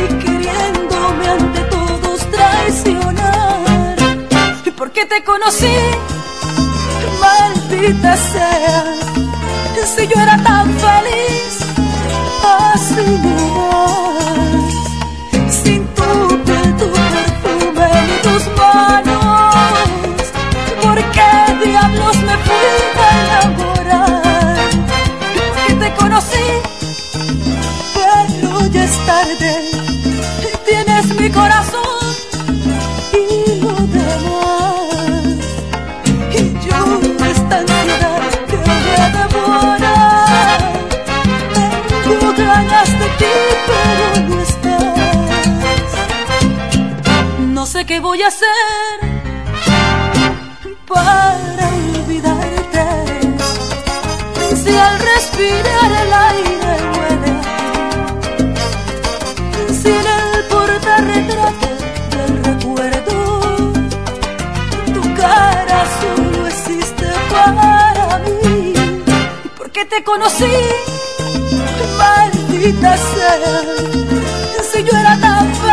[0.00, 3.96] y queriéndome ante todos traicionar.
[4.64, 5.76] ¿Y por qué te conocí?
[7.20, 8.84] Maldita sea,
[9.96, 11.54] si yo era tan feliz,
[12.42, 13.61] así no.
[69.94, 70.46] te conocí,
[71.98, 73.62] maldita sea,
[74.62, 75.71] si yo era tan feliz.